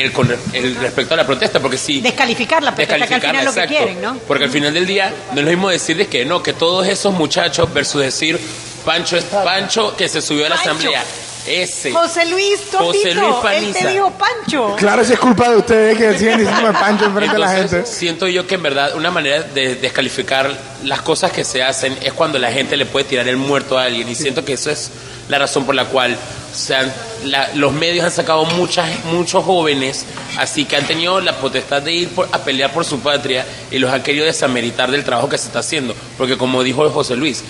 [0.00, 3.36] el, con el respecto a la protesta, porque si Descalificar la protesta, que al final
[3.36, 3.84] es lo que exacto.
[3.84, 4.16] quieren, ¿no?
[4.26, 7.12] Porque al final del día no es lo mismo decirles que no, que todos esos
[7.14, 8.40] muchachos versus decir
[8.84, 10.70] Pancho es Pancho que se subió a la Pancho.
[10.70, 11.04] asamblea.
[11.46, 11.90] Ese.
[11.90, 13.78] José Luis José Topito, Luis él Paniza.
[13.78, 14.76] te dijo Pancho.
[14.76, 17.86] Claro, si es culpa de ustedes que siguen diciéndome Pancho enfrente de la gente.
[17.86, 20.50] Siento yo que en verdad una manera de descalificar
[20.84, 23.84] las cosas que se hacen es cuando la gente le puede tirar el muerto a
[23.84, 24.90] alguien y siento que eso es
[25.28, 26.16] la razón por la cual
[26.52, 26.92] se han-
[27.24, 30.04] la- los medios han sacado muchas, muchos jóvenes
[30.38, 33.78] así que han tenido la potestad de ir por- a pelear por su patria y
[33.78, 37.42] los han querido desameritar del trabajo que se está haciendo porque como dijo José Luis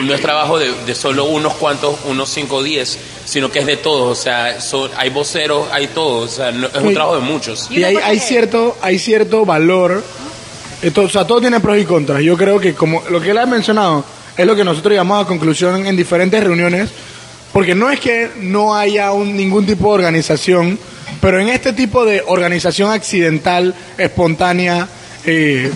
[0.00, 3.66] no es trabajo de, de solo unos cuantos, unos 5 o 10, sino que es
[3.66, 4.18] de todos.
[4.18, 6.18] O sea, son- hay voceros, hay todo.
[6.18, 7.70] O sea, no- es un trabajo de muchos.
[7.70, 10.04] Y hay, hay cierto, hay cierto valor.
[10.82, 12.20] Esto, o sea, todo tiene pros y contras.
[12.22, 14.04] Yo creo que como lo que él ha mencionado
[14.36, 16.90] es lo que nosotros llamamos a conclusión en diferentes reuniones,
[17.56, 20.78] porque no es que no haya un- ningún tipo de organización,
[21.22, 24.86] pero en este tipo de organización accidental, espontánea,
[25.24, 25.72] eh,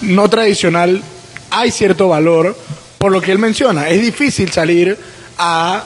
[0.00, 1.00] no tradicional,
[1.50, 2.56] hay cierto valor
[2.98, 3.88] por lo que él menciona.
[3.88, 4.98] Es difícil salir
[5.38, 5.84] a,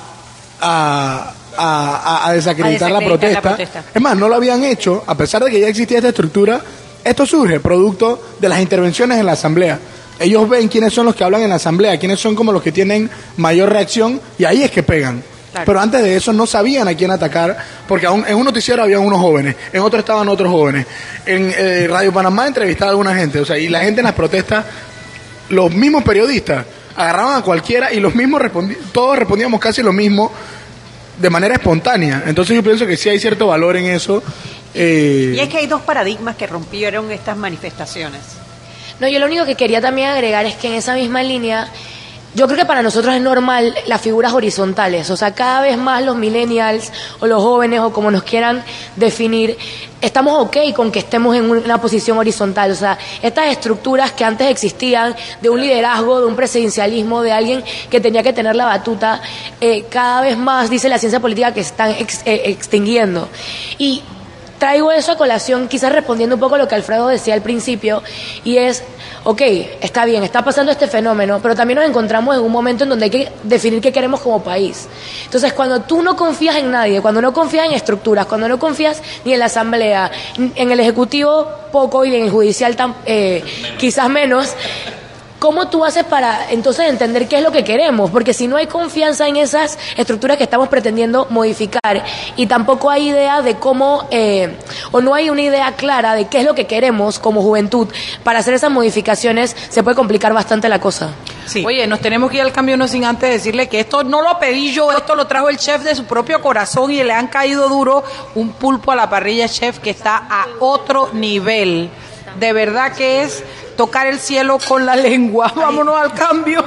[0.62, 3.40] a, a- a- a desacreditar, la, desacreditar la protesta.
[3.42, 3.84] protesta.
[3.94, 6.62] Es más, no lo habían hecho, a pesar de que ya existía esta estructura,
[7.04, 9.78] esto surge producto de las intervenciones en la asamblea.
[10.20, 12.72] Ellos ven quiénes son los que hablan en la asamblea, quiénes son como los que
[12.72, 15.22] tienen mayor reacción y ahí es que pegan.
[15.64, 17.56] Pero antes de eso no sabían a quién atacar,
[17.88, 20.86] porque aún en un noticiero había unos jóvenes, en otro estaban otros jóvenes.
[21.26, 24.14] En eh, Radio Panamá entrevistaba a alguna gente, o sea, y la gente en las
[24.14, 24.64] protestas,
[25.48, 26.64] los mismos periodistas
[26.94, 28.42] agarraban a cualquiera y los mismos
[28.92, 30.30] todos respondíamos casi lo mismo
[31.18, 32.24] de manera espontánea.
[32.26, 34.22] Entonces yo pienso que sí hay cierto valor en eso.
[34.74, 38.20] eh, Y es que hay dos paradigmas que rompieron estas manifestaciones.
[39.00, 41.68] No, yo lo único que quería también agregar es que en esa misma línea,
[42.34, 46.02] yo creo que para nosotros es normal las figuras horizontales, o sea, cada vez más
[46.02, 48.64] los millennials o los jóvenes o como nos quieran
[48.96, 49.56] definir,
[50.00, 54.48] estamos ok con que estemos en una posición horizontal, o sea, estas estructuras que antes
[54.48, 59.22] existían de un liderazgo, de un presidencialismo, de alguien que tenía que tener la batuta,
[59.60, 63.28] eh, cada vez más dice la ciencia política que están eh, extinguiendo.
[63.78, 64.02] Y
[64.58, 68.02] Traigo eso a colación, quizás respondiendo un poco a lo que Alfredo decía al principio,
[68.44, 68.82] y es,
[69.24, 69.40] ok,
[69.80, 73.04] está bien, está pasando este fenómeno, pero también nos encontramos en un momento en donde
[73.04, 74.88] hay que definir qué queremos como país.
[75.24, 79.00] Entonces, cuando tú no confías en nadie, cuando no confías en estructuras, cuando no confías
[79.24, 83.44] ni en la Asamblea, en el Ejecutivo poco y en el Judicial eh,
[83.78, 84.54] quizás menos,
[85.38, 88.10] ¿Cómo tú haces para entonces entender qué es lo que queremos?
[88.10, 93.10] Porque si no hay confianza en esas estructuras que estamos pretendiendo modificar y tampoco hay
[93.10, 94.56] idea de cómo, eh,
[94.90, 97.86] o no hay una idea clara de qué es lo que queremos como juventud
[98.24, 101.10] para hacer esas modificaciones, se puede complicar bastante la cosa.
[101.64, 104.40] Oye, nos tenemos que ir al cambio no sin antes decirle que esto no lo
[104.40, 107.68] pedí yo, esto lo trajo el chef de su propio corazón y le han caído
[107.68, 108.02] duro
[108.34, 111.90] un pulpo a la parrilla chef que está a otro nivel.
[112.38, 113.42] De verdad que es
[113.78, 115.52] tocar el cielo con la lengua.
[115.54, 116.64] Vámonos al cambio.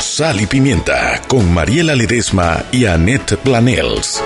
[0.00, 4.22] Sal y Pimienta con Mariela Ledesma y Annette Planels.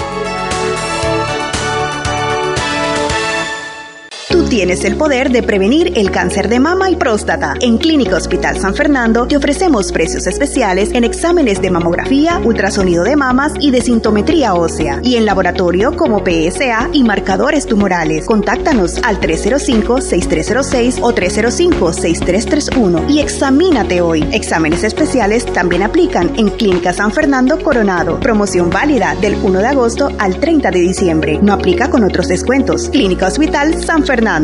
[4.49, 7.55] Tienes el poder de prevenir el cáncer de mama y próstata.
[7.61, 13.15] En Clínica Hospital San Fernando te ofrecemos precios especiales en exámenes de mamografía, ultrasonido de
[13.15, 15.01] mamas y de sintometría ósea.
[15.03, 18.25] Y en laboratorio como PSA y marcadores tumorales.
[18.25, 24.27] Contáctanos al 305-6306 o 305-6331 y examínate hoy.
[24.33, 28.19] Exámenes especiales también aplican en Clínica San Fernando Coronado.
[28.21, 31.39] Promoción válida del 1 de agosto al 30 de diciembre.
[31.43, 32.89] No aplica con otros descuentos.
[32.89, 34.38] Clínica Hospital San Fernando.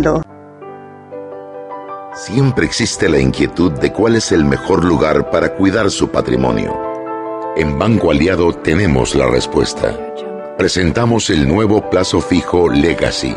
[2.14, 6.72] Siempre existe la inquietud de cuál es el mejor lugar para cuidar su patrimonio.
[7.56, 9.96] En Banco Aliado tenemos la respuesta.
[10.58, 13.36] Presentamos el nuevo plazo fijo Legacy,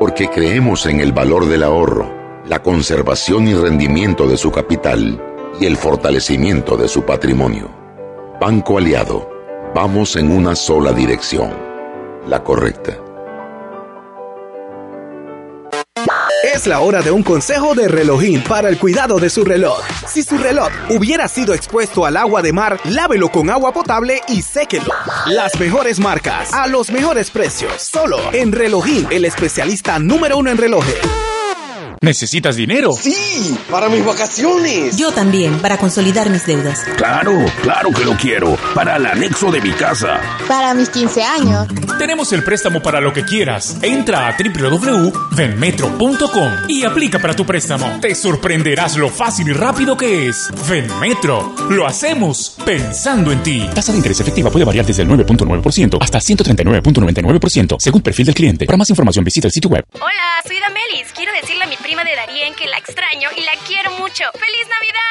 [0.00, 2.12] porque creemos en el valor del ahorro,
[2.46, 5.20] la conservación y rendimiento de su capital
[5.60, 7.70] y el fortalecimiento de su patrimonio.
[8.40, 9.28] Banco Aliado,
[9.74, 11.52] vamos en una sola dirección,
[12.26, 12.96] la correcta.
[16.62, 19.80] Es la hora de un consejo de relojín para el cuidado de su reloj.
[20.06, 24.42] Si su reloj hubiera sido expuesto al agua de mar, lávelo con agua potable y
[24.42, 24.94] séquelo.
[25.26, 30.56] Las mejores marcas, a los mejores precios, solo en Relojín, el especialista número uno en
[30.56, 31.00] relojes.
[32.02, 32.90] ¿Necesitas dinero?
[33.00, 34.96] Sí, para mis vacaciones.
[34.96, 36.80] Yo también, para consolidar mis deudas.
[36.96, 37.32] Claro,
[37.62, 38.58] claro que lo quiero.
[38.74, 40.20] Para el anexo de mi casa.
[40.48, 41.68] Para mis 15 años.
[42.00, 43.76] Tenemos el préstamo para lo que quieras.
[43.82, 48.00] Entra a www.venmetro.com y aplica para tu préstamo.
[48.00, 50.48] Te sorprenderás lo fácil y rápido que es.
[50.68, 51.54] Venmetro.
[51.70, 53.70] Lo hacemos pensando en ti.
[53.72, 58.66] Tasa de interés efectiva puede variar desde el 9.9% hasta 139.99% según perfil del cliente.
[58.66, 59.84] Para más información visita el sitio web.
[59.94, 61.12] Hola, soy Damelis.
[61.14, 64.24] Quiero decirle a mi prima de Darien que la extraño y la quiero mucho.
[64.32, 65.02] ¡Feliz Navidad!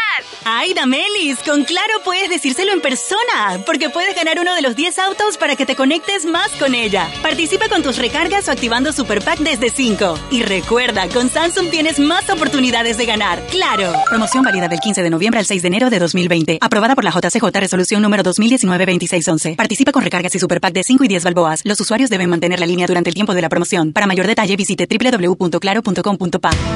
[0.45, 1.37] ¡Ay, Damelis!
[1.45, 5.55] Con Claro puedes decírselo en persona, porque puedes ganar uno de los 10 autos para
[5.55, 7.07] que te conectes más con ella.
[7.21, 10.19] Participa con tus recargas o activando Super Pack desde 5.
[10.31, 13.45] Y recuerda, con Samsung tienes más oportunidades de ganar.
[13.51, 13.93] ¡Claro!
[14.09, 16.57] Promoción válida del 15 de noviembre al 6 de enero de 2020.
[16.61, 19.55] Aprobada por la JCJ Resolución número 2019-2611.
[19.55, 21.61] Participa con recargas y Super Pack de 5 y 10 balboas.
[21.63, 23.93] Los usuarios deben mantener la línea durante el tiempo de la promoción.
[23.93, 26.70] Para mayor detalle visite www.claro.com.pa.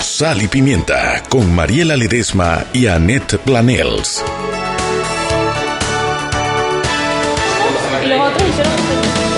[0.00, 4.24] Sal y Pimienta con Mariela Ledesma y Annette Planels.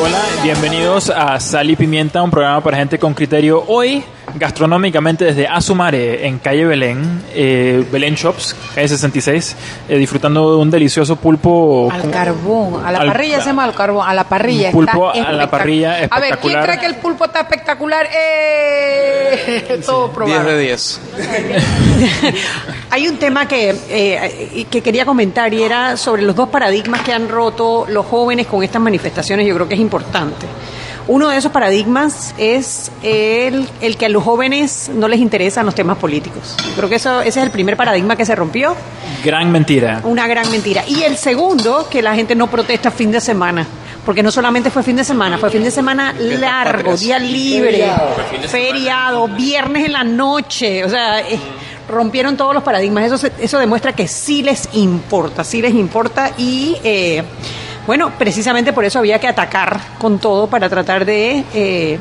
[0.02, 3.64] Hola, bienvenidos a Sal y Pimienta, un programa para gente con criterio.
[3.66, 4.04] Hoy,
[4.38, 9.56] gastronómicamente desde Azumare, en calle Belén, eh, Belén Shops, calle 66,
[9.88, 11.88] eh, disfrutando de un delicioso pulpo.
[11.92, 14.68] Al con- carbón, a la al- parrilla se llama al carbón, a la parrilla.
[14.68, 16.64] Un pulpo está a la parrilla, A ver, ¿quién espectacular.
[16.64, 18.08] cree que el pulpo está espectacular?
[18.14, 19.80] ¡Eh!
[19.84, 20.56] Todo probado.
[20.58, 21.00] 10.
[22.90, 27.12] Hay un tema que, eh, que quería comentar y era sobre los dos paradigmas que
[27.12, 29.46] han roto los jóvenes con estas manifestaciones.
[29.46, 30.46] Yo creo que es importante.
[31.08, 35.74] Uno de esos paradigmas es el, el que a los jóvenes no les interesan los
[35.74, 36.56] temas políticos.
[36.66, 38.74] Yo creo que eso, ese es el primer paradigma que se rompió.
[39.24, 40.00] Gran mentira.
[40.02, 40.82] Una gran mentira.
[40.88, 43.64] Y el segundo, que la gente no protesta fin de semana.
[44.04, 48.48] Porque no solamente fue fin de semana, fue fin de semana largo, día libre, Feriado.
[48.48, 50.84] feriado, viernes en la noche.
[50.84, 51.38] O sea, eh,
[51.88, 53.12] rompieron todos los paradigmas.
[53.12, 56.30] Eso, eso demuestra que sí les importa, sí les importa.
[56.38, 57.24] Y eh,
[57.86, 61.98] bueno, precisamente por eso había que atacar con todo para tratar de, eh,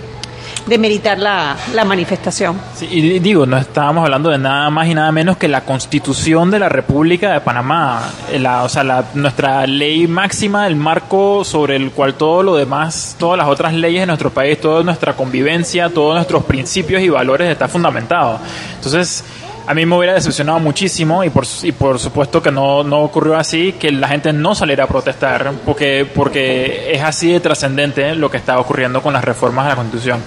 [0.67, 2.59] la, la manifestación.
[2.81, 6.49] Y di- digo, no estábamos hablando de nada más y nada menos que la constitución
[6.49, 11.43] de la República de Panamá, eh, la, o sea, la, nuestra ley máxima, el marco
[11.43, 15.13] sobre el cual todo lo demás, todas las otras leyes de nuestro país, toda nuestra
[15.13, 18.39] convivencia, todos nuestros principios y valores está fundamentado.
[18.75, 19.23] Entonces,
[19.67, 23.35] a mí me hubiera decepcionado muchísimo y por, y por supuesto que no, no ocurrió
[23.35, 28.29] así, que la gente no saliera a protestar, porque, porque es así de trascendente lo
[28.29, 30.21] que está ocurriendo con las reformas a la Constitución.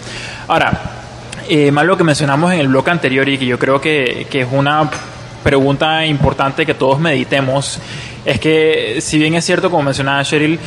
[0.49, 0.73] Ahora,
[1.49, 4.41] eh, más lo que mencionamos en el bloque anterior y que yo creo que, que
[4.41, 4.91] es una
[5.45, 7.79] pregunta importante que todos meditemos,
[8.25, 10.59] es que si bien es cierto, como mencionaba Cheryl,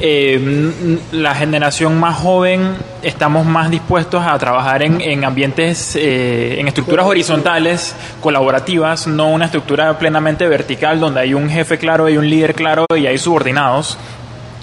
[0.00, 6.68] eh, la generación más joven estamos más dispuestos a trabajar en, en ambientes, eh, en
[6.68, 12.28] estructuras horizontales, colaborativas, no una estructura plenamente vertical donde hay un jefe claro, hay un
[12.30, 13.98] líder claro y hay subordinados,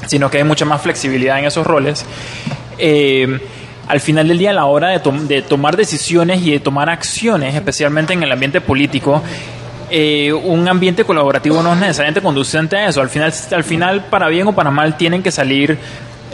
[0.08, 2.06] sino que hay mucha más flexibilidad en esos roles.
[2.78, 3.40] Eh,
[3.88, 7.54] al final del día, a la hora de, de tomar decisiones y de tomar acciones,
[7.56, 9.22] especialmente en el ambiente político,
[9.90, 13.02] eh, un ambiente colaborativo no es necesariamente conducente a eso.
[13.02, 15.78] Al final, al final, para bien o para mal, tienen que salir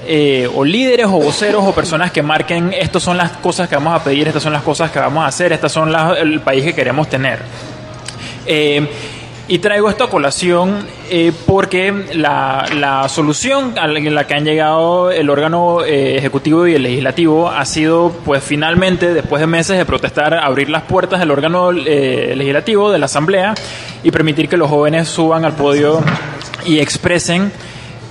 [0.07, 3.99] eh, o líderes o voceros o personas que marquen estas son las cosas que vamos
[3.99, 6.63] a pedir, estas son las cosas que vamos a hacer, estas son las, el país
[6.63, 7.39] que queremos tener.
[8.45, 8.87] Eh,
[9.53, 15.11] y traigo esto a colación eh, porque la, la solución a la que han llegado
[15.11, 19.83] el órgano eh, ejecutivo y el legislativo ha sido, pues finalmente, después de meses de
[19.83, 23.53] protestar, abrir las puertas del órgano eh, legislativo, de la Asamblea,
[24.03, 26.01] y permitir que los jóvenes suban al podio
[26.65, 27.51] y expresen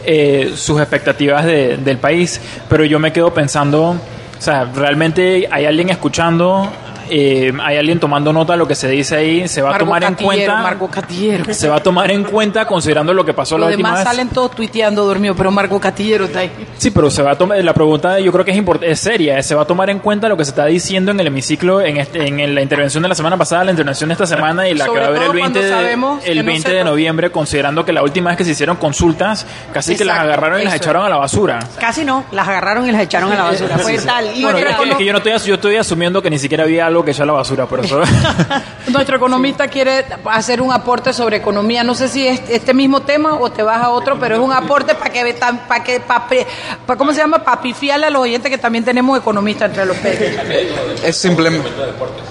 [0.05, 2.38] eh, sus expectativas de- del país.
[2.68, 3.97] Pero yo me quedo pensando, o
[4.43, 6.70] sea, realmente hay alguien escuchando
[7.11, 10.02] eh, hay alguien tomando nota de lo que se dice ahí, se va a tomar
[10.04, 10.62] en cuenta.
[10.62, 11.52] Marco Catillero.
[11.52, 14.08] Se va a tomar en cuenta considerando lo que pasó la última demás vez.
[14.08, 16.50] salen todos tuiteando dormido, pero Marco Catillero está ahí.
[16.78, 19.54] Sí, pero se va a tomar, la pregunta yo creo que es, es seria, se
[19.54, 22.26] va a tomar en cuenta lo que se está diciendo en el hemiciclo, en, este-
[22.26, 25.00] en la intervención de la semana pasada, la intervención de esta semana y la Sobre
[25.00, 27.30] que va a haber el todo 20, cuando de, el no 20 se de noviembre,
[27.30, 30.74] considerando que la última vez que se hicieron consultas, casi que las agarraron y las
[30.74, 31.58] echaron a la basura.
[31.78, 33.78] Casi no, las agarraron y las echaron a la basura.
[33.78, 34.36] Fue tal.
[34.36, 36.64] Y Bueno, es que, es que yo no estoy, yo estoy asumiendo que ni siquiera
[36.64, 38.01] había algo que echar a la basura, por eso.
[38.88, 41.84] Nuestro economista quiere hacer un aporte sobre economía.
[41.84, 44.53] No sé si es este mismo tema o te vas a otro, pero es un
[44.53, 45.34] aporte para que,
[45.68, 47.38] para que, para, ¿cómo se llama?
[47.42, 50.36] Para pifiarle a los oyentes que también tenemos economistas entre los peces.
[51.05, 51.68] Es simplemente.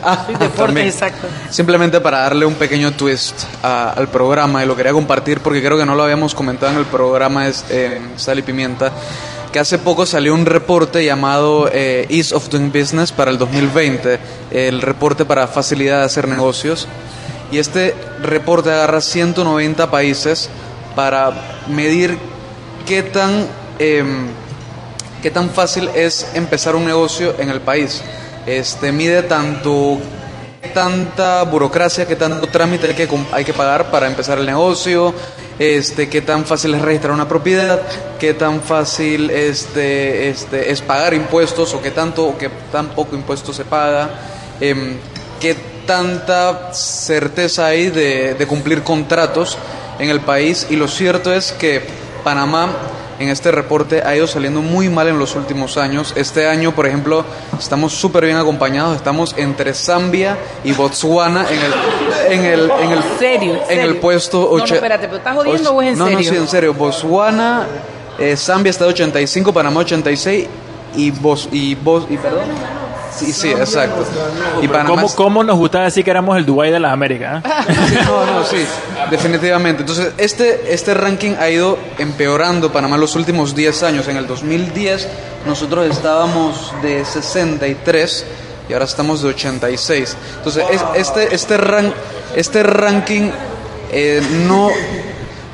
[0.03, 0.87] Ah, también.
[0.87, 1.27] exacto.
[1.49, 5.77] Simplemente para darle un pequeño twist a- al programa y lo quería compartir porque creo
[5.77, 8.91] que no lo habíamos comentado en el programa es, eh, Sal y Pimienta.
[9.51, 14.19] Que hace poco salió un reporte llamado eh, Ease of Doing Business para el 2020,
[14.51, 16.87] el reporte para facilidad de hacer negocios.
[17.51, 20.49] Y este reporte agarra 190 países
[20.95, 22.17] para medir
[22.85, 23.47] qué tan,
[23.79, 24.27] em,
[25.23, 28.03] qué tan fácil es empezar un negocio en el país.
[28.45, 29.97] Este mide tanto
[30.73, 35.13] tanta burocracia, qué tanto trámite hay que, hay que pagar para empezar el negocio,
[35.59, 37.81] este, qué tan fácil es registrar una propiedad,
[38.17, 43.15] qué tan fácil este, este, es pagar impuestos o qué tanto o qué tan poco
[43.15, 44.09] impuesto se paga,
[44.59, 44.95] em,
[45.39, 45.55] qué
[45.85, 49.57] tanta certeza hay de cumplir contratos
[49.99, 50.67] en el país.
[50.69, 51.81] Y lo cierto es que
[52.23, 52.69] Panamá
[53.19, 56.13] en este reporte ha ido saliendo muy mal en los últimos años.
[56.15, 57.25] Este año, por ejemplo,
[57.57, 58.95] estamos súper bien acompañados.
[58.95, 61.73] Estamos entre Zambia y Botswana en el,
[62.31, 63.59] en el, en el, serio?
[63.69, 66.19] en el puesto No, no, espérate, ¿pero estás jodiendo o es en no, serio?
[66.19, 66.73] No, sí, en serio.
[66.73, 67.67] Botswana,
[68.17, 70.47] eh, Zambia está de 85, Panamá 86
[70.95, 72.45] y Bos, y Bos, y perdón.
[73.17, 74.05] Sí, sí, exacto.
[74.61, 77.43] Y Panamá ¿Cómo, cómo nos gusta decir que éramos el Dubai de las Américas?
[77.67, 77.99] eh?
[78.05, 78.57] no, no, sí,
[79.09, 79.81] definitivamente.
[79.81, 84.07] Entonces, este, este ranking ha ido empeorando Panamá los últimos 10 años.
[84.07, 85.07] En el 2010
[85.45, 88.25] nosotros estábamos de 63
[88.69, 90.15] y ahora estamos de 86.
[90.37, 91.93] Entonces, es- este, este, ran-
[92.35, 93.31] este ranking
[93.91, 94.69] eh, no...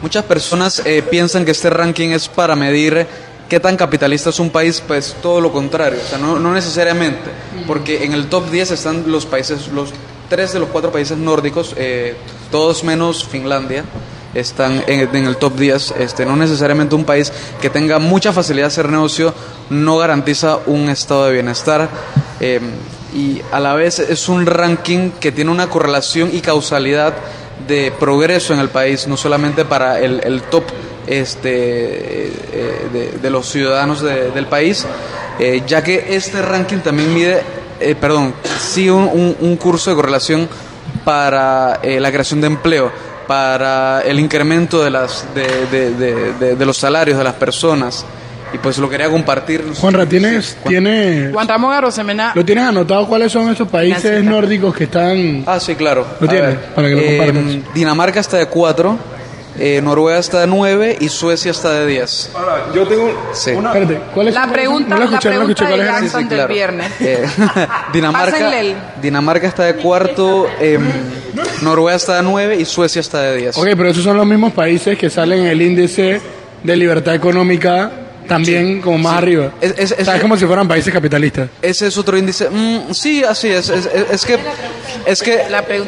[0.01, 3.08] Muchas personas eh, piensan que este ranking es para medir
[3.50, 7.30] qué tan capitalista es un país, pues todo lo contrario, o sea, no, no necesariamente,
[7.68, 9.89] porque en el top 10 están los países, los
[10.30, 12.16] tres de los cuatro países nórdicos, eh,
[12.52, 13.84] todos menos Finlandia,
[14.34, 17.32] están en, en el top 10, este, no necesariamente un país
[17.62, 19.34] que tenga mucha facilidad de hacer negocio,
[19.70, 21.89] no garantiza un estado de bienestar.
[22.39, 22.60] eh,
[23.16, 27.14] y a la vez es un ranking que tiene una correlación y causalidad
[27.66, 30.66] de progreso en el país, no solamente para el, el top
[31.08, 31.49] este,
[32.28, 34.86] eh, eh, de, de los ciudadanos de- del país,
[35.39, 37.41] eh, ya que este ranking también mide,
[37.80, 40.47] eh, perdón, sigue un, un- un curso de correlación
[41.03, 42.91] para eh, la creación de empleo,
[43.28, 48.06] para el incremento de, las, de, de- de- de- de los salarios de las personas.
[48.53, 49.66] Y pues lo quería compartir.
[49.82, 52.32] Juanra, ¿tienes, ¿tienes, Juan Ramón Arosemena.
[52.36, 55.43] ¿lo tienes anotado cuáles son esos países nórdicos que están...?
[55.45, 56.06] Ah, sí, claro.
[56.22, 56.49] ¿Lo tienes?
[56.51, 57.74] ver, Para que lo eh, compartas.
[57.74, 58.97] Dinamarca está de 4,
[59.82, 62.32] Noruega está de 9 y Suecia está de 10.
[62.74, 63.51] yo tengo sí.
[63.51, 65.88] Espérate, ¿cuáles La son- pregunta, no la la escuché, no la escuché, pregunta de ¿cuáles
[65.88, 66.03] eran?
[66.03, 66.91] Jackson del viernes.
[66.99, 67.26] Eh,
[67.93, 68.51] Dinamarca,
[69.01, 70.82] Dinamarca está de cuarto, em,
[71.62, 73.58] Noruega está de 9 y Suecia está de 10.
[73.58, 76.20] Ok, pero esos son los mismos países que salen en el índice
[76.64, 77.91] de libertad económica
[78.28, 79.51] también como más arriba.
[79.61, 81.49] Es, es- O sea, es como si fueran países capitalistas.
[81.61, 82.49] Ese es otro índice.
[82.49, 83.69] Mm, sí, así es.
[83.69, 84.38] Es, es- es que
[85.05, 85.41] es que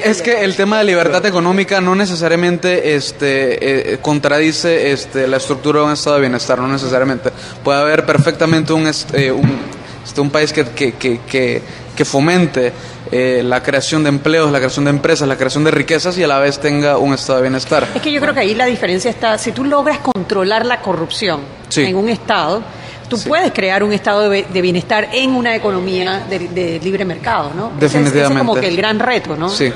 [0.04, 5.80] es que el tema de libertad económica no necesariamente este eh, contradice este la estructura
[5.80, 7.32] de un estado de bienestar, no necesariamente.
[7.64, 9.58] Puede haber perfectamente un est- eh, un,
[10.06, 11.62] este, un país que, que, que, que,
[11.96, 12.72] que fomente
[13.12, 16.28] eh, la creación de empleos, la creación de empresas, la creación de riquezas y a
[16.28, 17.88] la vez tenga un estado de bienestar.
[17.96, 21.40] Es que yo creo que ahí la diferencia está, si tú logras controlar la corrupción
[21.70, 21.84] Sí.
[21.84, 22.62] en un Estado,
[23.10, 27.52] tú puedes crear un estado de, de bienestar en una economía de, de libre mercado,
[27.56, 27.72] ¿no?
[27.78, 28.40] Ese es- ese es Definitivamente.
[28.40, 29.50] como que el gran reto, ¿no?
[29.50, 29.72] Sí.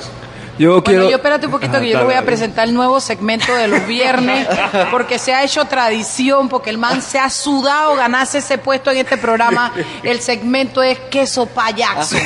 [0.58, 2.74] Yo Bueno, yo espérate un poquito Ajá, que yo le dale, voy a presentar el
[2.74, 4.47] nuevo segmento de los viernes,
[4.91, 8.97] porque se ha hecho tradición, porque el man se ha sudado ganarse ese puesto en
[8.97, 9.74] este programa.
[10.04, 12.18] El segmento es queso payaso.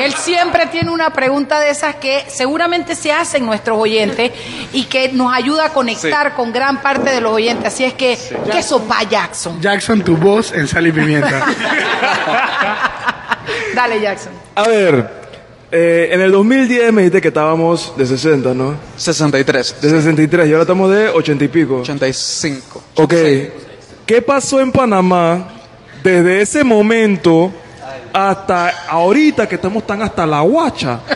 [0.00, 4.32] Él siempre tiene una pregunta de esas que seguramente se hacen nuestros oyentes
[4.72, 7.72] y que nos ayuda a conectar con gran parte de los oyentes.
[7.72, 8.18] Así es que,
[8.50, 9.56] queso payaso.
[9.60, 11.46] Jackson, tu voz en sal y pimienta.
[13.74, 14.32] Dale, Jackson.
[14.54, 15.21] A ver,
[15.72, 18.76] eh, en el 2010 me dijiste que estábamos de 60, ¿no?
[18.96, 19.80] 63.
[19.80, 21.76] De 63 y ahora estamos de 80 y pico.
[21.78, 22.82] 85.
[22.96, 23.14] Ok.
[24.06, 25.48] ¿Qué pasó en Panamá
[26.02, 27.52] desde ese momento
[28.12, 31.00] hasta ahorita que estamos tan hasta la guacha.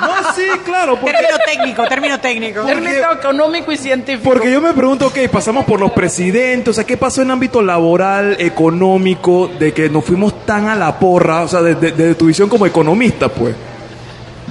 [0.00, 0.98] No, sí, claro.
[0.98, 2.62] Porque, Término técnico, término técnico.
[2.62, 4.30] Término económico y científico.
[4.30, 7.60] porque yo me pregunto, ok, pasamos por los presidentes, o sea, ¿qué pasó en ámbito
[7.60, 12.26] laboral, económico, de que nos fuimos tan a la porra, o sea, desde de, tu
[12.26, 13.54] visión como economista, pues?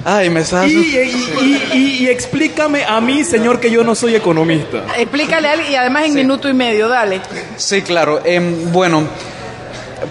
[0.04, 0.68] Ay, me estás...
[0.70, 4.84] Y, y- y- y explícame a mí, señor, que yo no soy economista.
[4.96, 7.20] Explícale a alguien y además en minuto y medio, dale.
[7.56, 8.20] Sí, claro.
[8.24, 9.02] Em, bueno,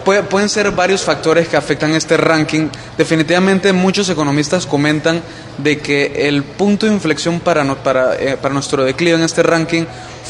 [0.05, 2.67] pue- pueden ser varios factores que afectan este ranking.
[2.97, 5.21] Definitivamente muchos economistas comentan
[5.57, 9.41] de que el punto de inflexión para, no- para, eh, para nuestro declive en este
[9.43, 9.85] ranking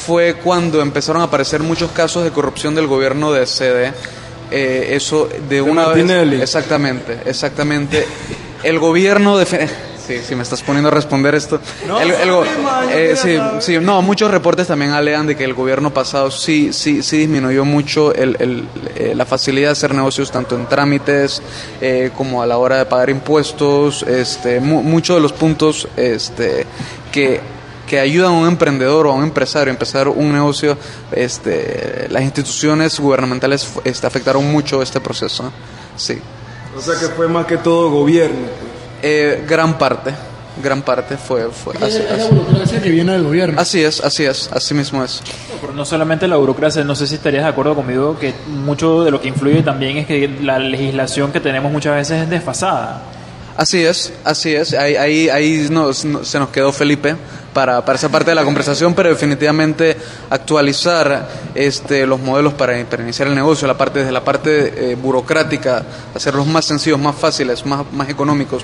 [0.06, 3.92] fue cuando empezaron a aparecer muchos casos de corrupción del gobierno de CD.
[4.52, 5.98] Eh, eso de una vez...
[6.06, 6.42] Martinelli.
[6.42, 8.06] Exactamente, exactamente.
[8.64, 9.46] El gobierno de...
[10.10, 11.60] Sí, sí, me estás poniendo a responder esto.
[11.88, 12.44] No, El- el go-
[12.92, 17.04] eh, sí, sí, no, muchos reportes también alegan de que el gobierno pasado sí, sí,
[17.04, 21.44] sí disminuyó mucho el, el, eh, la facilidad de hacer negocios tanto en trámites
[21.80, 26.66] eh, como a la hora de pagar impuestos, este, mu- muchos de los puntos este,
[27.12, 27.40] que,
[27.88, 30.76] que ayudan a un emprendedor o a un empresario a empezar un negocio,
[31.12, 35.52] este, las instituciones gubernamentales este, afectaron mucho este proceso.
[35.96, 36.18] Sí.
[36.78, 38.48] O sea, que fue más que todo gobierno.
[39.02, 40.12] Eh, gran parte,
[40.62, 41.50] gran parte fue...
[41.52, 43.60] fue así- es la así- burocracia que viene del gobierno.
[43.60, 45.22] Así es, así es, así mismo es.
[45.62, 49.12] Pero no solamente la burocracia, no sé si estarías de acuerdo conmigo que mucho de
[49.12, 53.02] lo que influye también es que la legislación que tenemos muchas veces es desfasada.
[53.58, 54.74] Así es, así es.
[54.74, 57.16] Ahí, ahí, ahí nos- no- se nos quedó Felipe
[57.54, 59.96] para, para esa parte de la conversación, pero definitivamente
[60.30, 64.96] actualizar este, los modelos para, para iniciar el negocio, la parte desde la parte eh,
[64.96, 65.84] burocrática,
[66.16, 68.64] hacerlos más sencillos, más fáciles, más, más económicos.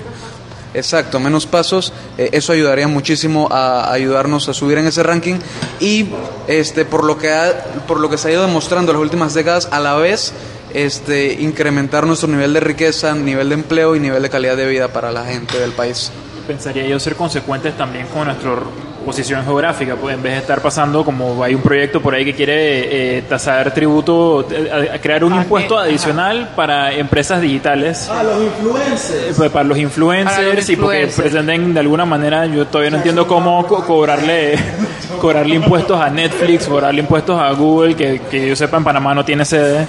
[0.74, 5.36] Exacto, menos pasos, eh, eso ayudaría muchísimo a, ayudarnos a subir en ese ranking
[5.80, 6.08] y
[6.48, 9.32] este por lo que ha- por lo que se ha ido demostrando en las últimas
[9.32, 10.32] décadas a la vez
[10.74, 14.88] este incrementar nuestro nivel de riqueza, nivel de empleo y nivel de calidad de vida
[14.88, 16.10] para la gente del país.
[16.46, 18.52] Pensaría yo ser consecuentes también con nuestra
[19.04, 22.34] posición geográfica, pues en vez de estar pasando como hay un proyecto por ahí que
[22.34, 28.08] quiere eh, tasar tributo, eh, crear un impuesto adicional para empresas digitales.
[28.10, 29.36] Ah, los influencers.
[29.36, 32.96] Pues para los influencers Para los y porque pretenden de alguna manera, yo todavía no
[32.98, 34.56] entiendo cómo co- cobrarle
[35.20, 39.24] cobrarle impuestos a Netflix, cobrarle impuestos a Google, que, que yo sepa en Panamá no
[39.24, 39.86] tiene sede.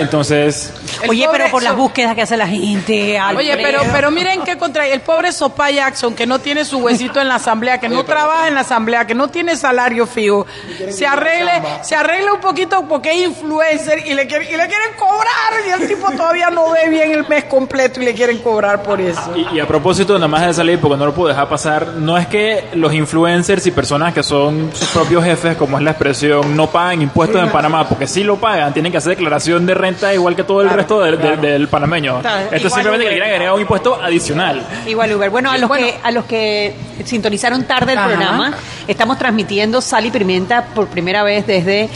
[0.00, 0.72] Entonces,
[1.08, 3.18] Oye, pobre pero por las búsquedas que hace la gente.
[3.36, 7.20] Oye, pero, pero miren qué contra el pobre Sopa Jackson, que no tiene su huesito
[7.20, 10.46] en la asamblea, que no trabaja en la asamblea, que no tiene salario fijo,
[10.90, 14.90] se arregle, se arregla un poquito porque es influencer y le, quiere- y le quieren
[14.98, 18.82] cobrar y el tipo todavía no ve bien el mes completo y le quieren cobrar
[18.82, 19.32] por eso.
[19.36, 21.86] Y, y a propósito, nada más de esa ley, porque no lo puedo dejar pasar,
[21.98, 25.90] no es que los influencers y personas que son sus propios jefes, como es la
[25.92, 29.74] expresión, no pagan impuestos en Panamá, porque sí lo pagan, tienen que hacer declaración de
[29.74, 32.20] renta igual que todo el resto del- del- del panameño.
[32.20, 33.12] Claro, Esto es simplemente que Uber.
[33.12, 34.62] le quieren agregar un impuesto adicional.
[34.86, 35.30] Igual Uber.
[35.30, 35.86] Bueno, a los Bueno.
[35.86, 36.74] que a los que
[37.04, 38.08] sintonizaron tarde el Ajá.
[38.08, 38.54] programa,
[38.88, 41.88] estamos transmitiendo Sal y Pimienta por primera vez desde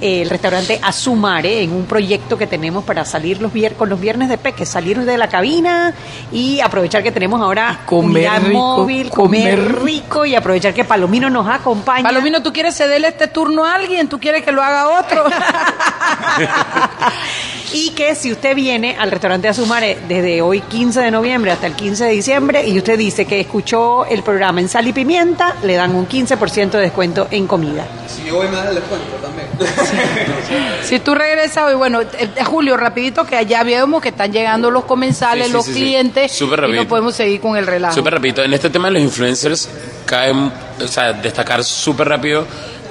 [0.00, 4.28] el restaurante Azumare en un proyecto que tenemos para salir los vier con los viernes
[4.28, 5.94] de peque, salir de la cabina
[6.32, 11.30] y aprovechar que tenemos ahora comer rico, móvil, comer comer rico y aprovechar que Palomino
[11.30, 12.02] nos acompaña.
[12.02, 14.08] Palomino, ¿tú quieres cederle este turno a alguien?
[14.08, 15.24] ¿Tú quieres que lo haga otro?
[17.72, 21.74] Y que si usted viene al restaurante Azumare desde hoy 15 de noviembre hasta el
[21.74, 25.74] 15 de diciembre y usted dice que escuchó el programa en Sal y Pimienta, le
[25.74, 27.86] dan un 15% de descuento en comida.
[28.06, 29.48] Si yo voy me das el descuento también.
[30.82, 32.06] Si tú regresas hoy, bueno, eh,
[32.36, 35.72] eh, Julio, rapidito, que allá vemos que están llegando los comensales, Sí, sí, los sí,
[35.74, 35.80] sí.
[35.80, 37.94] clientes, Súper y no podemos seguir con el relajo.
[37.94, 38.42] Súper rápido.
[38.44, 39.68] En este tema de los influencers,
[40.06, 42.46] cae, o sea, destacar súper rápido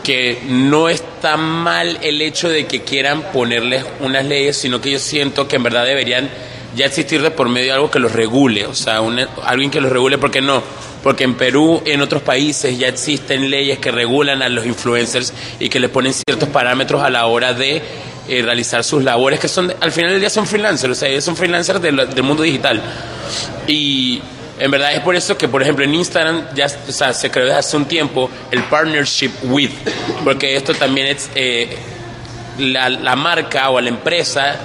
[0.08, 5.00] que no está mal el hecho de que quieran ponerles unas leyes, sino que yo
[5.00, 6.30] siento que en verdad deberían
[6.78, 9.02] ya existir de por medio algo que los regule, o sea,
[9.44, 10.64] alguien que los regule, ¿por qué no?
[11.04, 15.68] Porque en Perú, en otros países ya existen leyes que regulan a los influencers y
[15.68, 17.82] que les ponen ciertos parámetros a la hora de
[18.30, 21.26] eh, realizar sus labores, que son, al final del día son freelancers, o sea, ellos
[21.26, 22.82] son freelancers del, del mundo digital.
[23.68, 24.22] Y
[24.60, 27.46] en verdad es por eso que, por ejemplo, en Instagram ya o sea, se creó
[27.46, 29.72] desde hace un tiempo el partnership with,
[30.24, 31.78] porque esto también es eh,
[32.58, 34.56] la, la marca o la empresa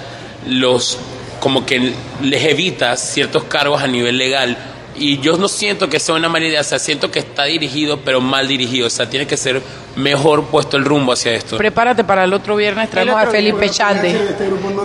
[0.47, 0.99] los
[1.40, 4.57] como que les evita ciertos cargos a nivel legal.
[4.95, 8.01] Y yo no siento que sea una mala idea, o sea, siento que está dirigido,
[8.01, 8.86] pero mal dirigido.
[8.86, 9.62] O sea, tiene que ser
[9.97, 11.57] mejor puesto el rumbo hacia esto.
[11.57, 14.14] Prepárate para el otro viernes, traemos otro a Felipe Chandi.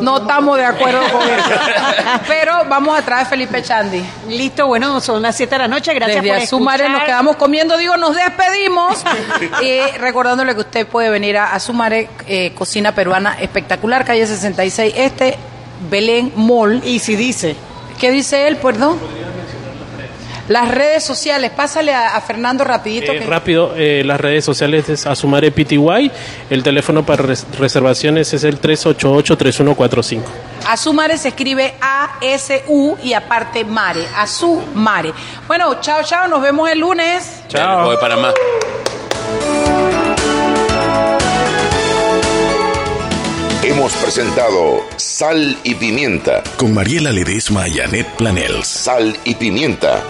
[0.01, 1.49] No estamos de acuerdo con eso.
[2.27, 4.01] Pero vamos a traer a Felipe Chandi.
[4.29, 5.93] Listo, bueno, son las 7 de la noche.
[5.93, 6.99] Gracias Desde por Azumare escuchar.
[6.99, 9.03] nos quedamos comiendo, digo, nos despedimos.
[9.61, 15.37] y recordándole que usted puede venir a Azumare, eh, cocina peruana espectacular, calle 66 Este,
[15.89, 16.81] Belén Mall.
[16.85, 17.55] Y si dice.
[17.99, 18.99] ¿Qué dice él, perdón?
[20.47, 23.11] Las redes sociales, pásale a, a Fernando rapidito.
[23.11, 26.11] Eh, que- rápido, eh, las redes sociales es Asumare PTY.
[26.49, 30.21] El teléfono para res- reservaciones es el 388-3145.
[30.67, 34.05] Azumare se escribe A-S-U y aparte Mare.
[34.15, 35.13] Azumare.
[35.47, 36.27] Bueno, chao, chao.
[36.27, 37.41] Nos vemos el lunes.
[37.49, 37.85] Chao.
[37.85, 38.33] Voy para más.
[43.63, 46.41] Hemos presentado Sal y Pimienta.
[46.57, 48.67] Con Mariela Ledesma y Annette Planels.
[48.67, 50.01] Sal y Pimienta